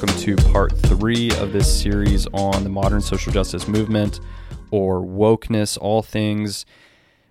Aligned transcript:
welcome 0.00 0.20
to 0.20 0.36
part 0.52 0.70
three 0.82 1.28
of 1.40 1.52
this 1.52 1.82
series 1.82 2.28
on 2.28 2.62
the 2.62 2.70
modern 2.70 3.00
social 3.00 3.32
justice 3.32 3.66
movement 3.66 4.20
or 4.70 5.00
wokeness, 5.00 5.76
all 5.80 6.02
things 6.02 6.64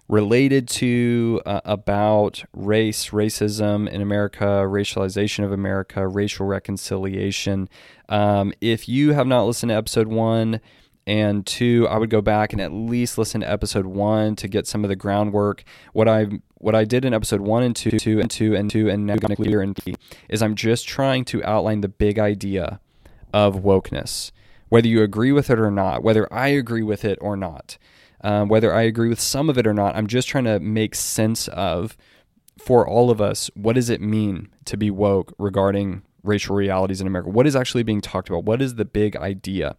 related 0.10 0.68
to 0.68 1.42
uh, 1.46 1.62
about 1.64 2.44
race, 2.52 3.12
racism 3.12 3.88
in 3.88 4.02
America, 4.02 4.66
racialization 4.68 5.46
of 5.46 5.54
America, 5.54 6.06
racial 6.10 6.46
reconciliation. 6.46 7.70
Um, 8.10 8.52
if 8.60 8.90
you 8.90 9.14
have 9.14 9.28
not 9.28 9.46
listened 9.46 9.70
to 9.70 9.76
episode 9.76 10.10
one, 10.10 10.60
and 11.08 11.46
two, 11.46 11.88
I 11.88 11.98
would 11.98 12.10
go 12.10 12.22
back 12.22 12.52
and 12.52 12.62
at 12.62 12.74
least 12.74 13.18
listen 13.18 13.40
to 13.40 13.50
episode 13.50 13.86
one 13.86 14.36
to 14.36 14.48
get 14.50 14.68
some 14.68 14.84
of 14.84 14.90
the 14.90 14.96
groundwork. 14.98 15.64
What 15.94 16.10
I 16.10 16.28
what 16.56 16.76
I 16.76 16.84
did 16.84 17.06
in 17.06 17.14
episode 17.14 17.40
one 17.40 17.64
and 17.64 17.74
two, 17.74 17.92
two 17.92 18.20
and 18.20 18.30
two 18.30 18.54
and 18.54 18.70
two, 18.70 18.90
and 18.90 19.08
now 19.08 19.16
clear 19.16 19.62
and 19.62 19.76
three 19.76 19.96
is 20.28 20.42
I'm 20.42 20.54
just 20.54 20.86
trying 20.86 21.24
to 21.26 21.42
outline 21.46 21.80
the 21.80 21.88
big 21.88 22.20
idea 22.20 22.82
of 23.34 23.56
wokeness, 23.56 24.32
whether 24.68 24.90
you 24.90 25.02
agree 25.02 25.32
with 25.32 25.50
it 25.50 25.60
or 25.60 25.72
not, 25.72 26.04
whether 26.04 26.32
I 26.32 26.50
agree 26.50 26.84
with 26.84 27.06
it 27.06 27.18
or 27.22 27.38
not, 27.38 27.78
um, 28.20 28.50
whether 28.50 28.74
I 28.74 28.82
agree 28.82 29.08
with 29.08 29.22
some 29.22 29.50
of 29.50 29.58
it 29.58 29.66
or 29.66 29.74
not. 29.74 29.96
I'm 29.96 30.08
just 30.08 30.28
trying 30.28 30.44
to 30.44 30.60
make 30.60 30.94
sense 30.94 31.48
of 31.48 31.96
for 32.60 32.86
all 32.86 33.10
of 33.10 33.22
us 33.22 33.50
what 33.54 33.74
does 33.74 33.90
it 33.90 34.02
mean 34.02 34.50
to 34.66 34.76
be 34.76 34.92
woke 34.92 35.34
regarding 35.38 36.02
racial 36.24 36.54
realities 36.54 37.00
in 37.00 37.08
America? 37.08 37.30
What 37.30 37.48
is 37.48 37.56
actually 37.56 37.84
being 37.84 38.02
talked 38.02 38.28
about? 38.28 38.44
What 38.44 38.62
is 38.62 38.76
the 38.76 38.84
big 38.84 39.16
idea? 39.16 39.78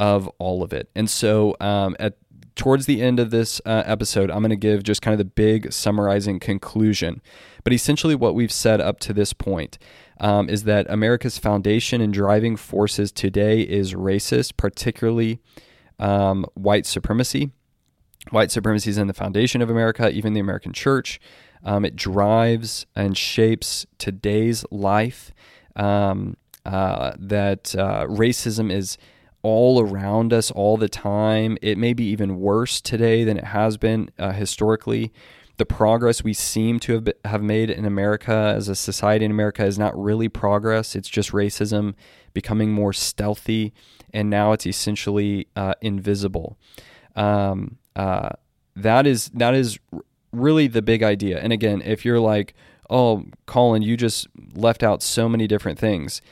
Of 0.00 0.28
all 0.38 0.62
of 0.62 0.72
it. 0.72 0.90
And 0.94 1.08
so 1.08 1.56
um, 1.60 1.96
at 1.98 2.14
towards 2.58 2.86
the 2.86 3.00
end 3.00 3.20
of 3.20 3.30
this 3.30 3.60
uh, 3.64 3.84
episode, 3.86 4.30
I'm 4.30 4.40
going 4.40 4.50
to 4.50 4.56
give 4.56 4.82
just 4.82 5.00
kind 5.00 5.12
of 5.12 5.18
the 5.18 5.24
big 5.24 5.72
summarizing 5.72 6.40
conclusion. 6.40 7.22
But 7.64 7.72
essentially, 7.72 8.14
what 8.14 8.34
we've 8.34 8.52
said 8.52 8.80
up 8.80 8.98
to 9.00 9.12
this 9.12 9.32
point 9.32 9.78
um, 10.20 10.50
is 10.50 10.64
that 10.64 10.86
America's 10.90 11.38
foundation 11.38 12.00
and 12.00 12.12
driving 12.12 12.56
forces 12.56 13.12
today 13.12 13.60
is 13.60 13.94
racist, 13.94 14.56
particularly 14.56 15.38
um, 15.98 16.44
white 16.54 16.84
supremacy. 16.84 17.52
White 18.30 18.50
supremacy 18.50 18.90
is 18.90 18.98
in 18.98 19.06
the 19.06 19.14
foundation 19.14 19.62
of 19.62 19.70
America, 19.70 20.10
even 20.10 20.34
the 20.34 20.40
American 20.40 20.72
church. 20.72 21.20
Um, 21.64 21.84
it 21.84 21.96
drives 21.96 22.86
and 22.94 23.16
shapes 23.16 23.86
today's 23.98 24.64
life. 24.70 25.32
Um, 25.76 26.36
uh, 26.66 27.12
that 27.18 27.74
uh, 27.76 28.04
racism 28.06 28.70
is 28.70 28.98
all 29.48 29.80
around 29.80 30.32
us 30.32 30.50
all 30.50 30.76
the 30.76 30.88
time. 30.88 31.58
It 31.62 31.78
may 31.78 31.92
be 31.92 32.04
even 32.04 32.38
worse 32.38 32.80
today 32.80 33.24
than 33.24 33.36
it 33.36 33.44
has 33.44 33.76
been 33.76 34.10
uh, 34.18 34.32
historically. 34.32 35.12
The 35.56 35.66
progress 35.66 36.22
we 36.22 36.34
seem 36.34 36.78
to 36.80 36.92
have, 36.94 37.08
have 37.24 37.42
made 37.42 37.70
in 37.70 37.84
America 37.84 38.52
as 38.56 38.68
a 38.68 38.76
society 38.76 39.24
in 39.24 39.30
America 39.30 39.64
is 39.64 39.78
not 39.78 40.00
really 40.00 40.28
progress. 40.28 40.94
It's 40.94 41.08
just 41.08 41.32
racism 41.32 41.94
becoming 42.32 42.70
more 42.70 42.92
stealthy, 42.92 43.72
and 44.12 44.30
now 44.30 44.52
it's 44.52 44.66
essentially 44.66 45.48
uh, 45.56 45.74
invisible. 45.80 46.56
Um, 47.16 47.78
uh, 47.96 48.30
that 48.76 49.06
is 49.06 49.30
that 49.30 49.54
is 49.54 49.78
really 50.32 50.68
the 50.68 50.82
big 50.82 51.02
idea. 51.02 51.40
And 51.40 51.52
again, 51.52 51.82
if 51.84 52.04
you're 52.04 52.20
like, 52.20 52.54
"Oh, 52.88 53.24
Collin, 53.46 53.82
you 53.82 53.96
just 53.96 54.28
left 54.54 54.84
out 54.84 55.02
so 55.02 55.28
many 55.28 55.48
different 55.48 55.78
things," 55.80 56.22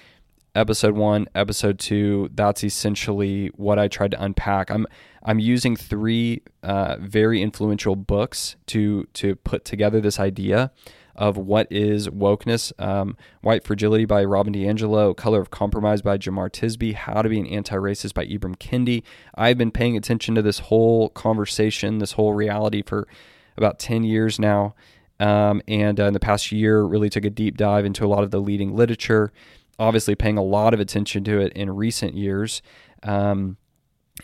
episode 0.56 0.96
one, 0.96 1.28
episode 1.34 1.78
two. 1.78 2.30
That's 2.34 2.64
essentially 2.64 3.48
what 3.56 3.78
I 3.78 3.88
tried 3.88 4.12
to 4.12 4.22
unpack. 4.22 4.70
I'm 4.70 4.86
I'm 5.22 5.38
using 5.38 5.76
three 5.76 6.42
uh, 6.62 6.96
very 7.00 7.42
influential 7.42 7.94
books 7.94 8.56
to 8.66 9.06
to 9.14 9.36
put 9.36 9.64
together 9.64 10.00
this 10.00 10.18
idea 10.18 10.72
of 11.14 11.36
what 11.36 11.66
is 11.70 12.08
wokeness. 12.08 12.72
Um, 12.82 13.16
White 13.41 13.64
Fragility 13.64 14.04
by 14.04 14.25
Robin 14.25 14.53
DiAngelo, 14.53 15.16
Color 15.16 15.41
of 15.41 15.50
Compromise 15.50 16.03
by 16.03 16.19
Jemar 16.19 16.50
Tisby, 16.50 16.94
How 16.94 17.22
to 17.22 17.28
Be 17.28 17.41
an 17.41 17.47
Anti-Racist 17.47 18.12
by 18.12 18.26
Ibram 18.26 18.56
Kendi. 18.56 19.02
I've 19.34 19.56
been 19.56 19.70
paying 19.70 19.97
attention 19.97 20.34
to 20.34 20.42
this 20.42 20.58
whole 20.58 21.08
conversation, 21.10 21.98
this 21.98 22.12
whole 22.12 22.34
reality 22.34 22.82
for 22.82 23.08
about 23.56 23.78
10 23.78 24.04
years 24.04 24.38
now. 24.38 24.75
Um, 25.19 25.62
and 25.66 25.98
uh, 25.98 26.04
in 26.04 26.12
the 26.12 26.20
past 26.20 26.52
year, 26.52 26.82
really 26.82 27.08
took 27.08 27.25
a 27.25 27.31
deep 27.31 27.56
dive 27.56 27.86
into 27.86 28.04
a 28.04 28.08
lot 28.08 28.22
of 28.22 28.31
the 28.31 28.41
leading 28.41 28.76
literature 28.76 29.32
obviously 29.78 30.14
paying 30.14 30.38
a 30.38 30.42
lot 30.42 30.75
of 30.75 30.81
attention 30.81 31.25
to 31.25 31.41
it 31.41 31.53
in 31.53 31.70
recent 31.70 32.14
years. 32.14 32.62
Um, 33.03 33.56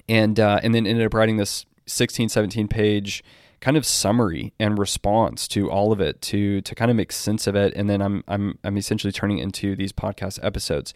and 0.08 0.40
uh, 0.40 0.60
and 0.62 0.74
then 0.74 0.86
ended 0.86 1.04
up 1.04 1.14
writing 1.14 1.36
this 1.36 1.66
16, 1.86 2.28
17 2.28 2.68
page 2.68 3.22
kind 3.60 3.76
of 3.76 3.86
summary 3.86 4.52
and 4.58 4.76
response 4.76 5.46
to 5.46 5.70
all 5.70 5.92
of 5.92 6.00
it 6.00 6.20
to 6.20 6.60
to 6.62 6.74
kind 6.74 6.90
of 6.90 6.96
make 6.96 7.12
sense 7.12 7.46
of 7.46 7.54
it. 7.54 7.72
And 7.76 7.88
then 7.88 8.02
I'm 8.02 8.24
I'm 8.28 8.58
I'm 8.64 8.76
essentially 8.76 9.12
turning 9.12 9.38
into 9.38 9.76
these 9.76 9.92
podcast 9.92 10.38
episodes. 10.42 10.94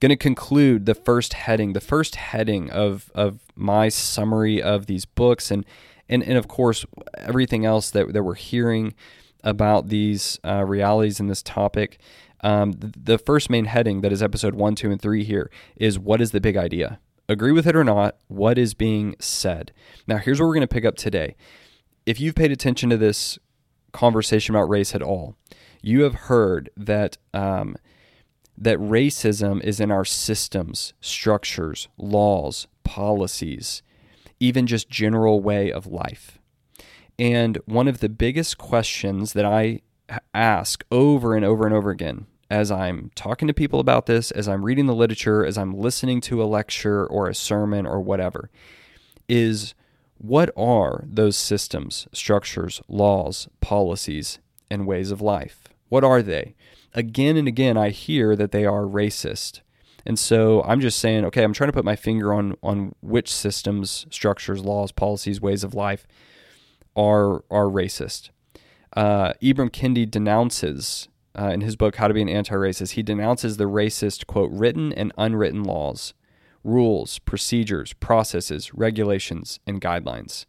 Going 0.00 0.10
to 0.10 0.16
conclude 0.16 0.86
the 0.86 0.94
first 0.94 1.34
heading, 1.34 1.72
the 1.72 1.80
first 1.80 2.16
heading 2.16 2.70
of 2.70 3.10
of 3.14 3.40
my 3.56 3.88
summary 3.88 4.62
of 4.62 4.86
these 4.86 5.04
books, 5.04 5.50
and 5.50 5.64
and 6.08 6.22
and 6.22 6.36
of 6.36 6.48
course 6.48 6.84
everything 7.16 7.64
else 7.64 7.90
that 7.90 8.12
that 8.12 8.22
we're 8.22 8.34
hearing 8.34 8.94
about 9.42 9.88
these 9.88 10.38
uh, 10.44 10.64
realities 10.64 11.20
in 11.20 11.26
this 11.26 11.42
topic. 11.42 11.98
Um, 12.40 12.74
the 12.78 13.18
first 13.18 13.48
main 13.48 13.66
heading 13.66 14.00
that 14.02 14.12
is 14.12 14.22
episode 14.22 14.54
one, 14.54 14.74
two, 14.74 14.90
and 14.90 15.00
three 15.00 15.24
here 15.24 15.50
is 15.76 15.98
what 15.98 16.20
is 16.20 16.32
the 16.32 16.40
big 16.40 16.56
idea? 16.56 16.98
Agree 17.28 17.52
with 17.52 17.66
it 17.66 17.76
or 17.76 17.84
not, 17.84 18.16
what 18.28 18.58
is 18.58 18.74
being 18.74 19.16
said? 19.18 19.72
Now, 20.06 20.18
here's 20.18 20.40
what 20.40 20.46
we're 20.46 20.54
going 20.54 20.68
to 20.68 20.74
pick 20.74 20.84
up 20.84 20.96
today. 20.96 21.36
If 22.04 22.20
you've 22.20 22.34
paid 22.34 22.52
attention 22.52 22.90
to 22.90 22.98
this 22.98 23.38
conversation 23.92 24.54
about 24.54 24.68
race 24.68 24.94
at 24.94 25.02
all, 25.02 25.36
you 25.80 26.02
have 26.02 26.14
heard 26.14 26.70
that 26.76 27.16
um, 27.32 27.76
that 28.56 28.78
racism 28.78 29.62
is 29.62 29.80
in 29.80 29.90
our 29.90 30.04
systems, 30.04 30.92
structures, 31.00 31.88
laws, 31.96 32.66
policies, 32.84 33.82
even 34.38 34.66
just 34.66 34.88
general 34.88 35.40
way 35.40 35.72
of 35.72 35.86
life. 35.86 36.38
And 37.18 37.58
one 37.66 37.88
of 37.88 38.00
the 38.00 38.08
biggest 38.08 38.58
questions 38.58 39.32
that 39.32 39.44
I 39.44 39.80
ask 40.32 40.84
over 40.90 41.34
and 41.34 41.44
over 41.44 41.66
and 41.66 41.74
over 41.74 41.90
again 41.90 42.26
as 42.50 42.70
I'm 42.70 43.10
talking 43.14 43.48
to 43.48 43.54
people 43.54 43.80
about 43.80 44.06
this, 44.06 44.30
as 44.30 44.48
I'm 44.48 44.64
reading 44.64 44.86
the 44.86 44.94
literature, 44.94 45.44
as 45.44 45.58
I'm 45.58 45.74
listening 45.74 46.20
to 46.22 46.42
a 46.42 46.44
lecture 46.44 47.06
or 47.06 47.28
a 47.28 47.34
sermon 47.34 47.86
or 47.86 48.00
whatever, 48.00 48.50
is 49.28 49.74
what 50.18 50.50
are 50.56 51.04
those 51.06 51.36
systems, 51.36 52.06
structures, 52.12 52.80
laws, 52.88 53.48
policies, 53.60 54.38
and 54.70 54.86
ways 54.86 55.10
of 55.10 55.20
life? 55.20 55.64
What 55.88 56.04
are 56.04 56.22
they? 56.22 56.54
Again 56.92 57.36
and 57.36 57.48
again, 57.48 57.76
I 57.76 57.90
hear 57.90 58.36
that 58.36 58.52
they 58.52 58.64
are 58.64 58.82
racist. 58.82 59.60
And 60.06 60.18
so 60.18 60.62
I'm 60.62 60.80
just 60.80 60.98
saying, 60.98 61.24
okay, 61.24 61.42
I'm 61.42 61.54
trying 61.54 61.68
to 61.68 61.72
put 61.72 61.84
my 61.84 61.96
finger 61.96 62.32
on 62.32 62.56
on 62.62 62.94
which 63.00 63.32
systems, 63.32 64.06
structures, 64.10 64.62
laws, 64.62 64.92
policies, 64.92 65.40
ways 65.40 65.64
of 65.64 65.74
life 65.74 66.06
are 66.94 67.42
are 67.50 67.66
racist. 67.66 68.30
Uh, 68.94 69.32
Ibram 69.42 69.70
Kendi 69.70 70.08
denounces 70.08 71.08
uh, 71.36 71.48
in 71.48 71.62
his 71.62 71.74
book 71.74 71.96
How 71.96 72.06
to 72.08 72.14
Be 72.14 72.22
an 72.22 72.28
Anti-Racist, 72.28 72.92
he 72.92 73.02
denounces 73.02 73.56
the 73.56 73.64
racist 73.64 74.26
quote 74.26 74.50
written 74.52 74.92
and 74.92 75.12
unwritten 75.18 75.64
laws, 75.64 76.14
rules, 76.62 77.18
procedures, 77.18 77.92
processes, 77.94 78.72
regulations, 78.72 79.58
and 79.66 79.80
guidelines. 79.80 80.46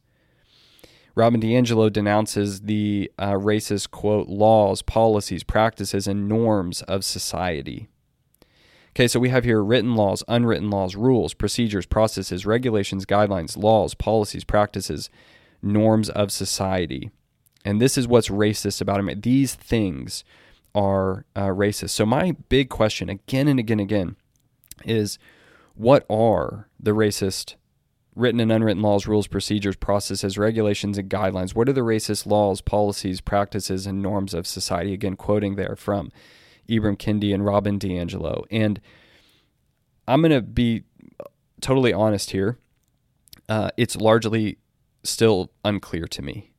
Robin 1.15 1.41
DiAngelo 1.41 1.91
denounces 1.91 2.61
the 2.61 3.09
uh, 3.17 3.31
racist 3.31 3.89
quote 3.89 4.27
laws, 4.27 4.81
policies, 4.81 5.43
practices, 5.43 6.07
and 6.07 6.27
norms 6.27 6.81
of 6.83 7.03
society. 7.05 7.87
Okay, 8.91 9.07
so 9.07 9.19
we 9.19 9.29
have 9.29 9.43
here 9.43 9.63
written 9.63 9.95
laws, 9.95 10.23
unwritten 10.27 10.69
laws, 10.69 10.95
rules, 10.95 11.33
procedures, 11.33 11.85
processes, 11.85 12.45
regulations, 12.45 13.05
guidelines, 13.05 13.57
laws, 13.57 13.93
policies, 13.93 14.43
practices, 14.43 15.09
norms 15.61 16.09
of 16.09 16.31
society. 16.31 17.11
And 17.65 17.81
this 17.81 17.97
is 17.97 18.07
what's 18.07 18.29
racist 18.29 18.79
about 18.79 19.05
it. 19.09 19.23
These 19.23 19.55
things 19.55 20.23
are 20.75 21.25
uh, 21.35 21.47
racist. 21.47 21.89
So, 21.89 22.05
my 22.05 22.35
big 22.47 22.69
question 22.69 23.09
again 23.09 23.47
and 23.47 23.59
again 23.59 23.79
and 23.79 23.89
again 23.89 24.15
is 24.85 25.17
what 25.73 26.05
are 26.09 26.69
the 26.79 26.91
racist 26.91 27.55
written 28.15 28.39
and 28.39 28.51
unwritten 28.51 28.83
laws, 28.83 29.07
rules, 29.07 29.27
procedures, 29.27 29.75
processes, 29.75 30.37
regulations, 30.37 30.97
and 30.97 31.09
guidelines? 31.09 31.55
What 31.55 31.67
are 31.67 31.73
the 31.73 31.81
racist 31.81 32.27
laws, 32.27 32.61
policies, 32.61 33.19
practices, 33.19 33.87
and 33.87 34.01
norms 34.01 34.33
of 34.33 34.45
society? 34.45 34.93
Again, 34.93 35.15
quoting 35.15 35.55
there 35.55 35.75
from 35.75 36.11
Ibram 36.69 36.97
Kendi 36.97 37.33
and 37.33 37.43
Robin 37.43 37.79
DiAngelo. 37.79 38.45
And 38.51 38.79
I'm 40.07 40.21
going 40.21 40.31
to 40.31 40.41
be 40.41 40.83
totally 41.61 41.93
honest 41.93 42.31
here. 42.31 42.59
Uh, 43.49 43.71
it's 43.75 43.95
largely 43.95 44.59
still 45.03 45.51
unclear 45.63 46.05
to 46.05 46.21
me. 46.21 46.51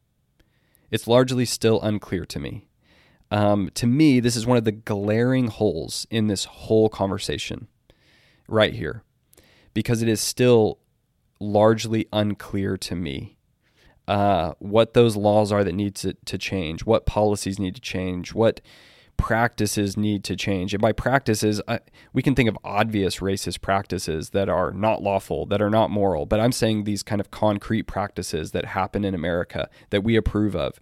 It's 0.91 1.07
largely 1.07 1.45
still 1.45 1.81
unclear 1.83 2.25
to 2.27 2.39
me. 2.39 2.69
Um, 3.31 3.71
to 3.75 3.87
me, 3.87 4.21
this 4.21 4.37
is 4.37 4.47
one 4.47 4.57
of 4.57 4.65
the 4.65 4.73
glaring 4.73 5.49
holes 5.49 6.07
in 6.11 6.29
this 6.29 6.45
whole 6.45 6.89
conversation 6.89 7.69
right 8.49 8.73
here 8.73 9.03
because 9.75 10.01
it 10.01 10.09
is 10.09 10.21
still 10.21 10.79
largely 11.41 12.07
unclear 12.13 12.77
to 12.77 12.95
me 12.95 13.37
uh, 14.09 14.53
what 14.59 14.95
those 14.95 15.17
laws 15.17 15.51
are 15.51 15.65
that 15.65 15.75
need 15.75 15.95
to, 15.97 16.15
to 16.25 16.39
change, 16.39 16.85
what 16.85 17.07
policies 17.07 17.59
need 17.59 17.75
to 17.75 17.81
change, 17.81 18.33
what 18.33 18.61
practices 19.17 19.97
need 19.97 20.25
to 20.25 20.37
change. 20.37 20.75
And 20.75 20.81
by 20.81 20.93
practices, 20.93 21.61
I, 21.69 21.81
we 22.13 22.23
can 22.23 22.35
think 22.35 22.49
of 22.49 22.59
obvious 22.65 23.19
racist 23.19 23.61
practices 23.61 24.31
that 24.31 24.49
are 24.49 24.71
not 24.73 25.03
lawful, 25.03 25.47
that 25.47 25.63
are 25.63 25.71
not 25.71 25.91
moral. 25.91 26.27
But 26.27 26.41
I'm 26.41 26.53
saying 26.53 26.85
these 26.85 27.03
kind 27.03 27.21
of 27.21 27.31
concrete 27.31 27.85
practices 27.85 28.53
that 28.53 28.67
happen 28.67 29.05
in 29.05 29.15
America 29.15 29.69
that 29.91 30.05
we 30.05 30.17
approve 30.17 30.55
of. 30.55 30.81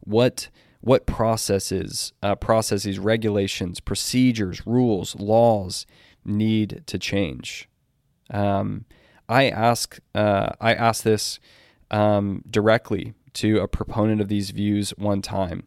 What 0.00 0.48
what 0.80 1.06
processes, 1.06 2.12
uh, 2.22 2.36
processes, 2.36 2.98
regulations, 2.98 3.80
procedures, 3.80 4.66
rules, 4.66 5.16
laws 5.16 5.84
need 6.24 6.84
to 6.86 6.98
change? 6.98 7.68
Um, 8.30 8.84
I 9.28 9.48
ask 9.48 9.98
uh, 10.14 10.50
I 10.60 10.74
ask 10.74 11.02
this 11.02 11.40
um, 11.90 12.42
directly 12.48 13.14
to 13.34 13.60
a 13.60 13.68
proponent 13.68 14.20
of 14.20 14.28
these 14.28 14.50
views 14.50 14.90
one 14.96 15.22
time 15.22 15.66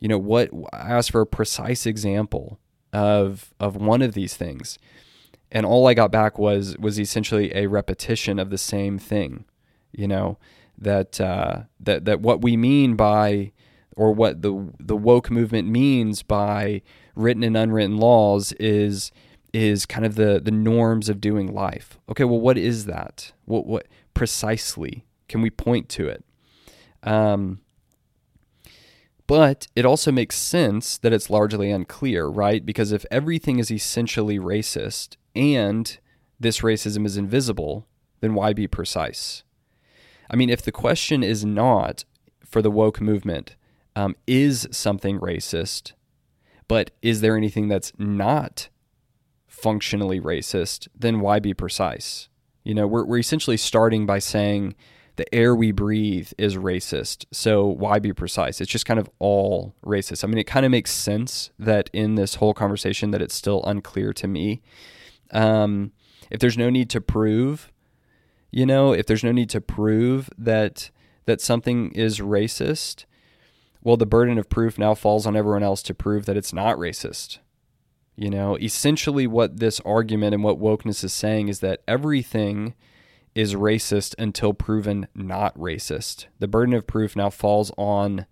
you 0.00 0.08
know 0.08 0.18
what 0.18 0.50
I 0.72 0.90
asked 0.90 1.12
for 1.12 1.20
a 1.20 1.26
precise 1.26 1.86
example 1.86 2.58
of 2.92 3.54
of 3.60 3.76
one 3.76 4.02
of 4.02 4.14
these 4.14 4.36
things 4.36 4.78
and 5.52 5.64
all 5.64 5.86
I 5.86 5.94
got 5.94 6.10
back 6.10 6.38
was 6.38 6.76
was 6.78 6.98
essentially 6.98 7.54
a 7.54 7.66
repetition 7.68 8.38
of 8.38 8.50
the 8.50 8.58
same 8.58 8.98
thing 8.98 9.44
you 9.92 10.08
know 10.08 10.38
that 10.80 11.20
uh, 11.20 11.62
that 11.78 12.04
that 12.06 12.20
what 12.20 12.42
we 12.42 12.56
mean 12.56 12.96
by 12.96 13.52
or 13.96 14.12
what 14.12 14.42
the 14.42 14.72
the 14.78 14.96
woke 14.96 15.30
movement 15.30 15.68
means 15.68 16.22
by 16.22 16.82
written 17.14 17.42
and 17.42 17.56
unwritten 17.56 17.98
laws 17.98 18.52
is 18.52 19.12
is 19.52 19.84
kind 19.84 20.06
of 20.06 20.14
the 20.14 20.40
the 20.42 20.50
norms 20.50 21.08
of 21.08 21.20
doing 21.20 21.52
life. 21.52 21.98
Okay, 22.08 22.24
well, 22.24 22.40
what 22.40 22.56
is 22.56 22.86
that? 22.86 23.32
What 23.44 23.66
what 23.66 23.86
precisely 24.14 25.04
can 25.28 25.42
we 25.42 25.50
point 25.50 25.88
to 25.90 26.08
it? 26.08 26.24
Um, 27.02 27.60
but 29.30 29.68
it 29.76 29.86
also 29.86 30.10
makes 30.10 30.36
sense 30.36 30.98
that 30.98 31.12
it's 31.12 31.30
largely 31.30 31.70
unclear, 31.70 32.26
right? 32.26 32.66
Because 32.66 32.90
if 32.90 33.06
everything 33.12 33.60
is 33.60 33.70
essentially 33.70 34.40
racist 34.40 35.14
and 35.36 35.98
this 36.40 36.62
racism 36.62 37.06
is 37.06 37.16
invisible, 37.16 37.86
then 38.18 38.34
why 38.34 38.52
be 38.52 38.66
precise? 38.66 39.44
I 40.28 40.34
mean, 40.34 40.50
if 40.50 40.62
the 40.62 40.72
question 40.72 41.22
is 41.22 41.44
not 41.44 42.04
for 42.44 42.60
the 42.60 42.72
woke 42.72 43.00
movement, 43.00 43.54
um, 43.94 44.16
is 44.26 44.66
something 44.72 45.20
racist, 45.20 45.92
but 46.66 46.90
is 47.00 47.20
there 47.20 47.36
anything 47.36 47.68
that's 47.68 47.92
not 47.98 48.68
functionally 49.46 50.20
racist, 50.20 50.88
then 50.92 51.20
why 51.20 51.38
be 51.38 51.54
precise? 51.54 52.28
You 52.64 52.74
know, 52.74 52.88
we're, 52.88 53.04
we're 53.04 53.18
essentially 53.18 53.58
starting 53.58 54.06
by 54.06 54.18
saying 54.18 54.74
the 55.20 55.34
air 55.34 55.54
we 55.54 55.70
breathe 55.70 56.32
is 56.38 56.56
racist. 56.56 57.26
So 57.30 57.66
why 57.66 57.98
be 57.98 58.14
precise? 58.14 58.58
It's 58.58 58.70
just 58.70 58.86
kind 58.86 58.98
of 58.98 59.10
all 59.18 59.74
racist. 59.84 60.24
I 60.24 60.28
mean, 60.28 60.38
it 60.38 60.46
kind 60.46 60.64
of 60.64 60.72
makes 60.72 60.90
sense 60.90 61.50
that 61.58 61.90
in 61.92 62.14
this 62.14 62.36
whole 62.36 62.54
conversation 62.54 63.10
that 63.10 63.20
it's 63.20 63.34
still 63.34 63.62
unclear 63.64 64.14
to 64.14 64.26
me. 64.26 64.62
Um, 65.30 65.92
if 66.30 66.40
there's 66.40 66.56
no 66.56 66.70
need 66.70 66.88
to 66.90 67.02
prove, 67.02 67.70
you 68.50 68.64
know, 68.64 68.94
if 68.94 69.04
there's 69.04 69.22
no 69.22 69.30
need 69.30 69.50
to 69.50 69.60
prove 69.60 70.30
that 70.38 70.90
that 71.26 71.42
something 71.42 71.92
is 71.92 72.20
racist, 72.20 73.04
well, 73.82 73.98
the 73.98 74.06
burden 74.06 74.38
of 74.38 74.48
proof 74.48 74.78
now 74.78 74.94
falls 74.94 75.26
on 75.26 75.36
everyone 75.36 75.62
else 75.62 75.82
to 75.82 75.94
prove 75.94 76.24
that 76.24 76.36
it's 76.36 76.54
not 76.54 76.78
racist. 76.78 77.40
You 78.16 78.30
know, 78.30 78.56
essentially, 78.56 79.26
what 79.26 79.58
this 79.58 79.80
argument 79.80 80.32
and 80.32 80.42
what 80.42 80.58
wokeness 80.58 81.04
is 81.04 81.12
saying 81.12 81.48
is 81.48 81.60
that 81.60 81.82
everything 81.86 82.74
is 83.34 83.54
racist 83.54 84.14
until 84.18 84.52
proven 84.52 85.06
not 85.14 85.56
racist. 85.56 86.26
The 86.38 86.48
burden 86.48 86.74
of 86.74 86.86
proof 86.86 87.16
now 87.16 87.30
falls 87.30 87.70
on 87.76 88.26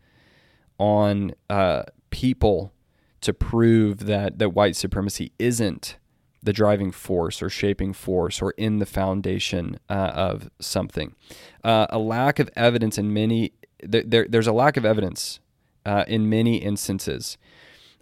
on 0.78 1.32
uh, 1.50 1.82
people 2.10 2.72
to 3.20 3.32
prove 3.32 4.06
that 4.06 4.38
that 4.38 4.50
white 4.50 4.76
supremacy 4.76 5.32
isn't 5.38 5.96
the 6.42 6.52
driving 6.52 6.92
force 6.92 7.42
or 7.42 7.50
shaping 7.50 7.92
force 7.92 8.40
or 8.40 8.52
in 8.52 8.78
the 8.78 8.86
foundation 8.86 9.78
uh, 9.88 10.12
of 10.14 10.48
something. 10.60 11.14
Uh, 11.64 11.86
a 11.90 11.98
lack 11.98 12.38
of 12.38 12.48
evidence 12.54 12.96
in 12.96 13.12
many 13.12 13.52
there, 13.82 14.26
there's 14.28 14.46
a 14.46 14.52
lack 14.52 14.76
of 14.76 14.84
evidence 14.84 15.40
uh, 15.86 16.04
in 16.08 16.28
many 16.28 16.56
instances, 16.56 17.38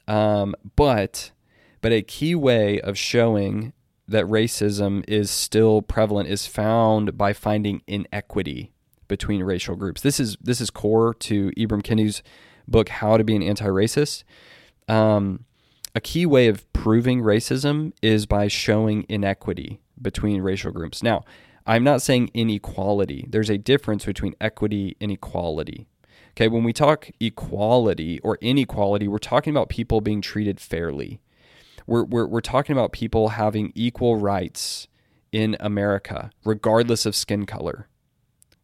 um, 0.08 0.54
but 0.74 1.32
but 1.80 1.92
a 1.92 2.02
key 2.02 2.34
way 2.34 2.80
of 2.80 2.98
showing 2.98 3.72
that 4.08 4.24
racism 4.24 5.04
is 5.08 5.30
still 5.30 5.82
prevalent 5.82 6.28
is 6.28 6.46
found 6.46 7.18
by 7.18 7.32
finding 7.32 7.82
inequity 7.86 8.72
between 9.08 9.42
racial 9.42 9.76
groups. 9.76 10.00
This 10.00 10.20
is 10.20 10.36
this 10.40 10.60
is 10.60 10.70
core 10.70 11.14
to 11.14 11.50
Ibram 11.52 11.82
Kendi's 11.82 12.22
book 12.68 12.88
How 12.88 13.16
to 13.16 13.24
Be 13.24 13.36
an 13.36 13.42
Anti-Racist. 13.42 14.24
Um, 14.88 15.44
a 15.94 16.00
key 16.00 16.26
way 16.26 16.48
of 16.48 16.70
proving 16.72 17.22
racism 17.22 17.92
is 18.02 18.26
by 18.26 18.48
showing 18.48 19.06
inequity 19.08 19.80
between 20.00 20.42
racial 20.42 20.70
groups. 20.70 21.02
Now, 21.02 21.24
I'm 21.66 21.82
not 21.82 22.02
saying 22.02 22.30
inequality. 22.34 23.26
There's 23.28 23.50
a 23.50 23.58
difference 23.58 24.04
between 24.04 24.34
equity 24.40 24.96
and 25.00 25.10
equality. 25.10 25.86
Okay, 26.32 26.48
when 26.48 26.64
we 26.64 26.72
talk 26.72 27.10
equality 27.18 28.20
or 28.20 28.36
inequality, 28.42 29.08
we're 29.08 29.18
talking 29.18 29.52
about 29.52 29.70
people 29.70 30.00
being 30.00 30.20
treated 30.20 30.60
fairly 30.60 31.18
we're, 31.86 32.04
we're, 32.04 32.26
we're 32.26 32.40
talking 32.40 32.74
about 32.74 32.92
people 32.92 33.30
having 33.30 33.72
equal 33.74 34.16
rights 34.16 34.88
in 35.32 35.56
America, 35.60 36.30
regardless 36.44 37.06
of 37.06 37.14
skin 37.14 37.46
color. 37.46 37.88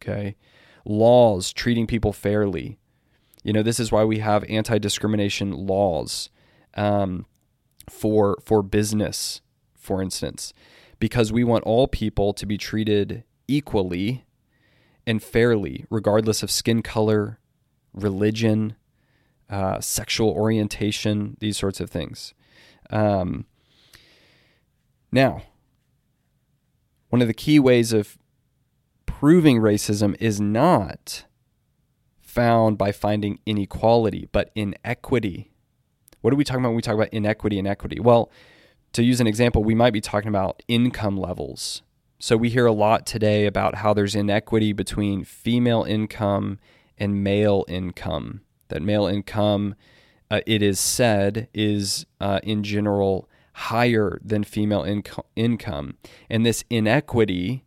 Okay. 0.01 0.35
Laws 0.85 1.53
treating 1.53 1.87
people 1.87 2.11
fairly. 2.13 2.79
You 3.43 3.53
know, 3.53 3.63
this 3.63 3.79
is 3.79 3.91
why 3.91 4.03
we 4.03 4.19
have 4.19 4.43
anti 4.45 4.77
discrimination 4.77 5.51
laws 5.51 6.29
um, 6.75 7.25
for, 7.89 8.37
for 8.43 8.61
business, 8.61 9.41
for 9.75 10.01
instance, 10.01 10.53
because 10.99 11.31
we 11.31 11.43
want 11.43 11.63
all 11.63 11.87
people 11.87 12.33
to 12.33 12.45
be 12.45 12.57
treated 12.57 13.23
equally 13.47 14.25
and 15.05 15.21
fairly, 15.21 15.85
regardless 15.89 16.43
of 16.43 16.51
skin 16.51 16.81
color, 16.81 17.39
religion, 17.93 18.75
uh, 19.49 19.79
sexual 19.81 20.29
orientation, 20.29 21.37
these 21.39 21.57
sorts 21.57 21.79
of 21.79 21.89
things. 21.89 22.33
Um, 22.93 23.45
now, 25.11 25.41
one 27.09 27.21
of 27.21 27.27
the 27.27 27.33
key 27.33 27.59
ways 27.59 27.91
of 27.91 28.17
proving 29.05 29.57
racism 29.57 30.15
is 30.19 30.39
not 30.39 31.25
found 32.21 32.77
by 32.77 32.91
finding 32.91 33.39
inequality, 33.45 34.29
but 34.31 34.51
inequity. 34.55 35.51
What 36.21 36.33
are 36.33 36.37
we 36.37 36.43
talking 36.43 36.61
about 36.61 36.69
when 36.69 36.77
we 36.77 36.81
talk 36.81 36.95
about 36.95 37.09
inequity 37.09 37.59
and 37.59 37.67
equity? 37.67 37.99
Well, 37.99 38.31
to 38.93 39.03
use 39.03 39.19
an 39.19 39.27
example, 39.27 39.63
we 39.63 39.75
might 39.75 39.93
be 39.93 40.01
talking 40.01 40.29
about 40.29 40.61
income 40.67 41.17
levels. 41.17 41.81
So 42.19 42.37
we 42.37 42.49
hear 42.49 42.65
a 42.65 42.71
lot 42.71 43.05
today 43.05 43.45
about 43.45 43.75
how 43.75 43.93
there's 43.93 44.15
inequity 44.15 44.71
between 44.71 45.23
female 45.23 45.83
income 45.83 46.59
and 46.97 47.23
male 47.23 47.65
income. 47.67 48.41
That 48.69 48.81
male 48.81 49.07
income 49.07 49.75
uh, 50.33 50.41
it 50.47 50.63
is 50.63 50.79
said 50.79 51.47
is 51.53 52.07
uh, 52.19 52.39
in 52.41 52.63
general 52.63 53.29
higher 53.53 54.19
than 54.25 54.43
female 54.43 54.81
inco- 54.81 55.25
income. 55.35 55.95
And 56.27 56.43
this 56.43 56.63
inequity 56.71 57.65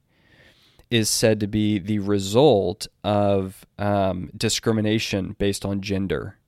is 0.90 1.08
said 1.08 1.38
to 1.38 1.46
be 1.46 1.78
the 1.78 2.00
result 2.00 2.88
of 3.04 3.64
um, 3.78 4.30
discrimination 4.36 5.36
based 5.38 5.64
on 5.64 5.80
gender. 5.80 6.38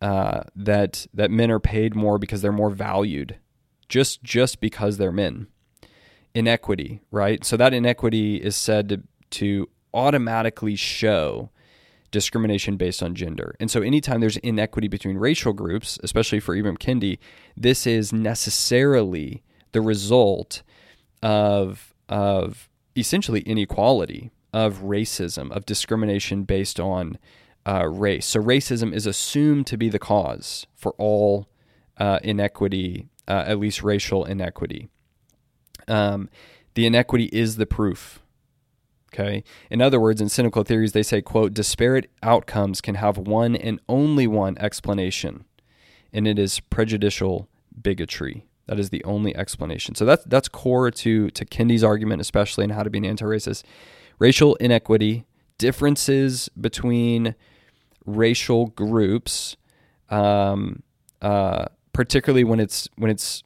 Uh, 0.00 0.44
that 0.56 1.06
that 1.12 1.30
men 1.30 1.50
are 1.50 1.60
paid 1.60 1.94
more 1.94 2.18
because 2.18 2.40
they're 2.40 2.52
more 2.52 2.70
valued, 2.70 3.36
just 3.88 4.22
just 4.22 4.60
because 4.60 4.96
they're 4.96 5.12
men. 5.12 5.48
Inequity, 6.34 7.02
right? 7.10 7.44
So 7.44 7.56
that 7.58 7.74
inequity 7.74 8.36
is 8.36 8.56
said 8.56 8.88
to 8.88 9.02
to 9.30 9.68
automatically 9.92 10.76
show 10.76 11.50
discrimination 12.10 12.76
based 12.76 13.02
on 13.02 13.14
gender. 13.14 13.54
And 13.60 13.70
so 13.70 13.82
anytime 13.82 14.20
there's 14.20 14.36
inequity 14.38 14.88
between 14.88 15.18
racial 15.18 15.52
groups, 15.52 15.98
especially 16.02 16.40
for 16.40 16.56
Ibram 16.56 16.78
Kendi, 16.78 17.18
this 17.56 17.86
is 17.86 18.12
necessarily 18.12 19.42
the 19.72 19.80
result 19.80 20.62
of 21.22 21.94
of 22.08 22.68
essentially 22.96 23.40
inequality, 23.40 24.30
of 24.52 24.78
racism, 24.78 25.50
of 25.50 25.66
discrimination 25.66 26.44
based 26.44 26.80
on 26.80 27.18
uh, 27.66 27.86
race. 27.86 28.24
So 28.26 28.40
racism 28.40 28.94
is 28.94 29.06
assumed 29.06 29.66
to 29.66 29.76
be 29.76 29.90
the 29.90 29.98
cause 29.98 30.66
for 30.74 30.94
all 30.96 31.48
uh, 31.98 32.18
inequity, 32.22 33.08
uh, 33.26 33.44
at 33.46 33.58
least 33.58 33.82
racial 33.82 34.24
inequity. 34.24 34.88
Um, 35.86 36.30
the 36.74 36.86
inequity 36.86 37.28
is 37.32 37.56
the 37.56 37.66
proof 37.66 38.20
Okay. 39.12 39.42
In 39.70 39.80
other 39.80 39.98
words, 39.98 40.20
in 40.20 40.28
cynical 40.28 40.62
theories, 40.64 40.92
they 40.92 41.02
say, 41.02 41.22
quote, 41.22 41.54
disparate 41.54 42.10
outcomes 42.22 42.80
can 42.80 42.96
have 42.96 43.16
one 43.16 43.56
and 43.56 43.80
only 43.88 44.26
one 44.26 44.56
explanation, 44.58 45.44
and 46.12 46.28
it 46.28 46.38
is 46.38 46.60
prejudicial 46.60 47.48
bigotry. 47.80 48.44
That 48.66 48.78
is 48.78 48.90
the 48.90 49.02
only 49.04 49.34
explanation. 49.34 49.94
So 49.94 50.04
that's 50.04 50.24
that's 50.24 50.48
core 50.48 50.90
to 50.90 51.30
to 51.30 51.44
Kendi's 51.46 51.82
argument, 51.82 52.20
especially 52.20 52.64
in 52.64 52.70
how 52.70 52.82
to 52.82 52.90
be 52.90 52.98
an 52.98 53.06
anti-racist. 53.06 53.64
Racial 54.18 54.56
inequity, 54.56 55.24
differences 55.56 56.50
between 56.60 57.34
racial 58.04 58.66
groups, 58.68 59.56
um, 60.10 60.82
uh, 61.22 61.66
particularly 61.94 62.44
when 62.44 62.60
it's 62.60 62.88
when 62.96 63.10
it's 63.10 63.42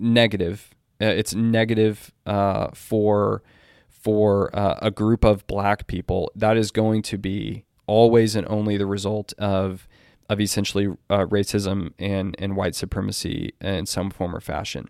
negative. 0.00 0.74
Uh, 1.00 1.06
it's 1.06 1.34
negative 1.34 2.12
uh, 2.26 2.68
for 2.74 3.42
for 4.02 4.54
uh, 4.56 4.78
a 4.80 4.90
group 4.90 5.24
of 5.24 5.46
black 5.46 5.86
people. 5.86 6.30
That 6.34 6.56
is 6.56 6.70
going 6.70 7.02
to 7.02 7.18
be 7.18 7.64
always 7.86 8.36
and 8.36 8.46
only 8.48 8.76
the 8.76 8.86
result 8.86 9.32
of 9.38 9.86
of 10.28 10.40
essentially 10.40 10.86
uh, 11.08 11.26
racism 11.26 11.92
and 11.98 12.36
and 12.38 12.56
white 12.56 12.74
supremacy 12.74 13.52
in 13.60 13.86
some 13.86 14.10
form 14.10 14.34
or 14.34 14.40
fashion. 14.40 14.88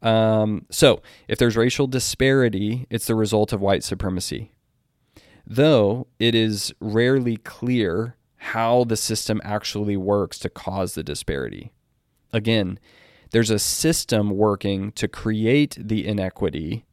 Um, 0.00 0.66
so, 0.70 1.02
if 1.26 1.38
there's 1.38 1.56
racial 1.56 1.86
disparity, 1.86 2.86
it's 2.88 3.06
the 3.06 3.14
result 3.14 3.52
of 3.52 3.60
white 3.60 3.82
supremacy. 3.82 4.52
Though 5.46 6.06
it 6.18 6.34
is 6.34 6.72
rarely 6.80 7.36
clear 7.38 8.16
how 8.36 8.84
the 8.84 8.96
system 8.96 9.40
actually 9.44 9.96
works 9.96 10.38
to 10.40 10.48
cause 10.48 10.94
the 10.94 11.02
disparity. 11.02 11.72
Again, 12.32 12.78
there's 13.30 13.50
a 13.50 13.58
system 13.58 14.30
working 14.30 14.92
to 14.92 15.08
create 15.08 15.76
the 15.78 16.06
inequity, 16.06 16.86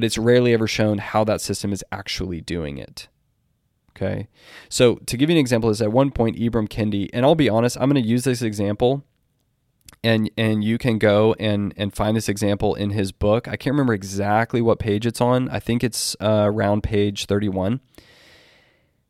but 0.00 0.06
it's 0.06 0.16
rarely 0.16 0.54
ever 0.54 0.66
shown 0.66 0.96
how 0.96 1.24
that 1.24 1.42
system 1.42 1.74
is 1.74 1.84
actually 1.92 2.40
doing 2.40 2.78
it. 2.78 3.08
Okay. 3.90 4.28
So 4.70 4.94
to 4.94 5.18
give 5.18 5.28
you 5.28 5.36
an 5.36 5.40
example, 5.40 5.68
is 5.68 5.82
at 5.82 5.92
one 5.92 6.10
point 6.10 6.38
Ibram 6.38 6.70
Kendi, 6.70 7.10
and 7.12 7.26
I'll 7.26 7.34
be 7.34 7.50
honest, 7.50 7.76
I'm 7.78 7.90
going 7.90 8.02
to 8.02 8.08
use 8.08 8.24
this 8.24 8.40
example 8.40 9.04
and 10.02 10.30
and 10.38 10.64
you 10.64 10.78
can 10.78 10.96
go 10.96 11.34
and 11.38 11.74
and 11.76 11.92
find 11.92 12.16
this 12.16 12.30
example 12.30 12.74
in 12.74 12.88
his 12.88 13.12
book. 13.12 13.46
I 13.46 13.56
can't 13.56 13.74
remember 13.74 13.92
exactly 13.92 14.62
what 14.62 14.78
page 14.78 15.04
it's 15.04 15.20
on. 15.20 15.50
I 15.50 15.60
think 15.60 15.84
it's 15.84 16.16
uh, 16.18 16.44
around 16.46 16.82
page 16.82 17.26
31. 17.26 17.80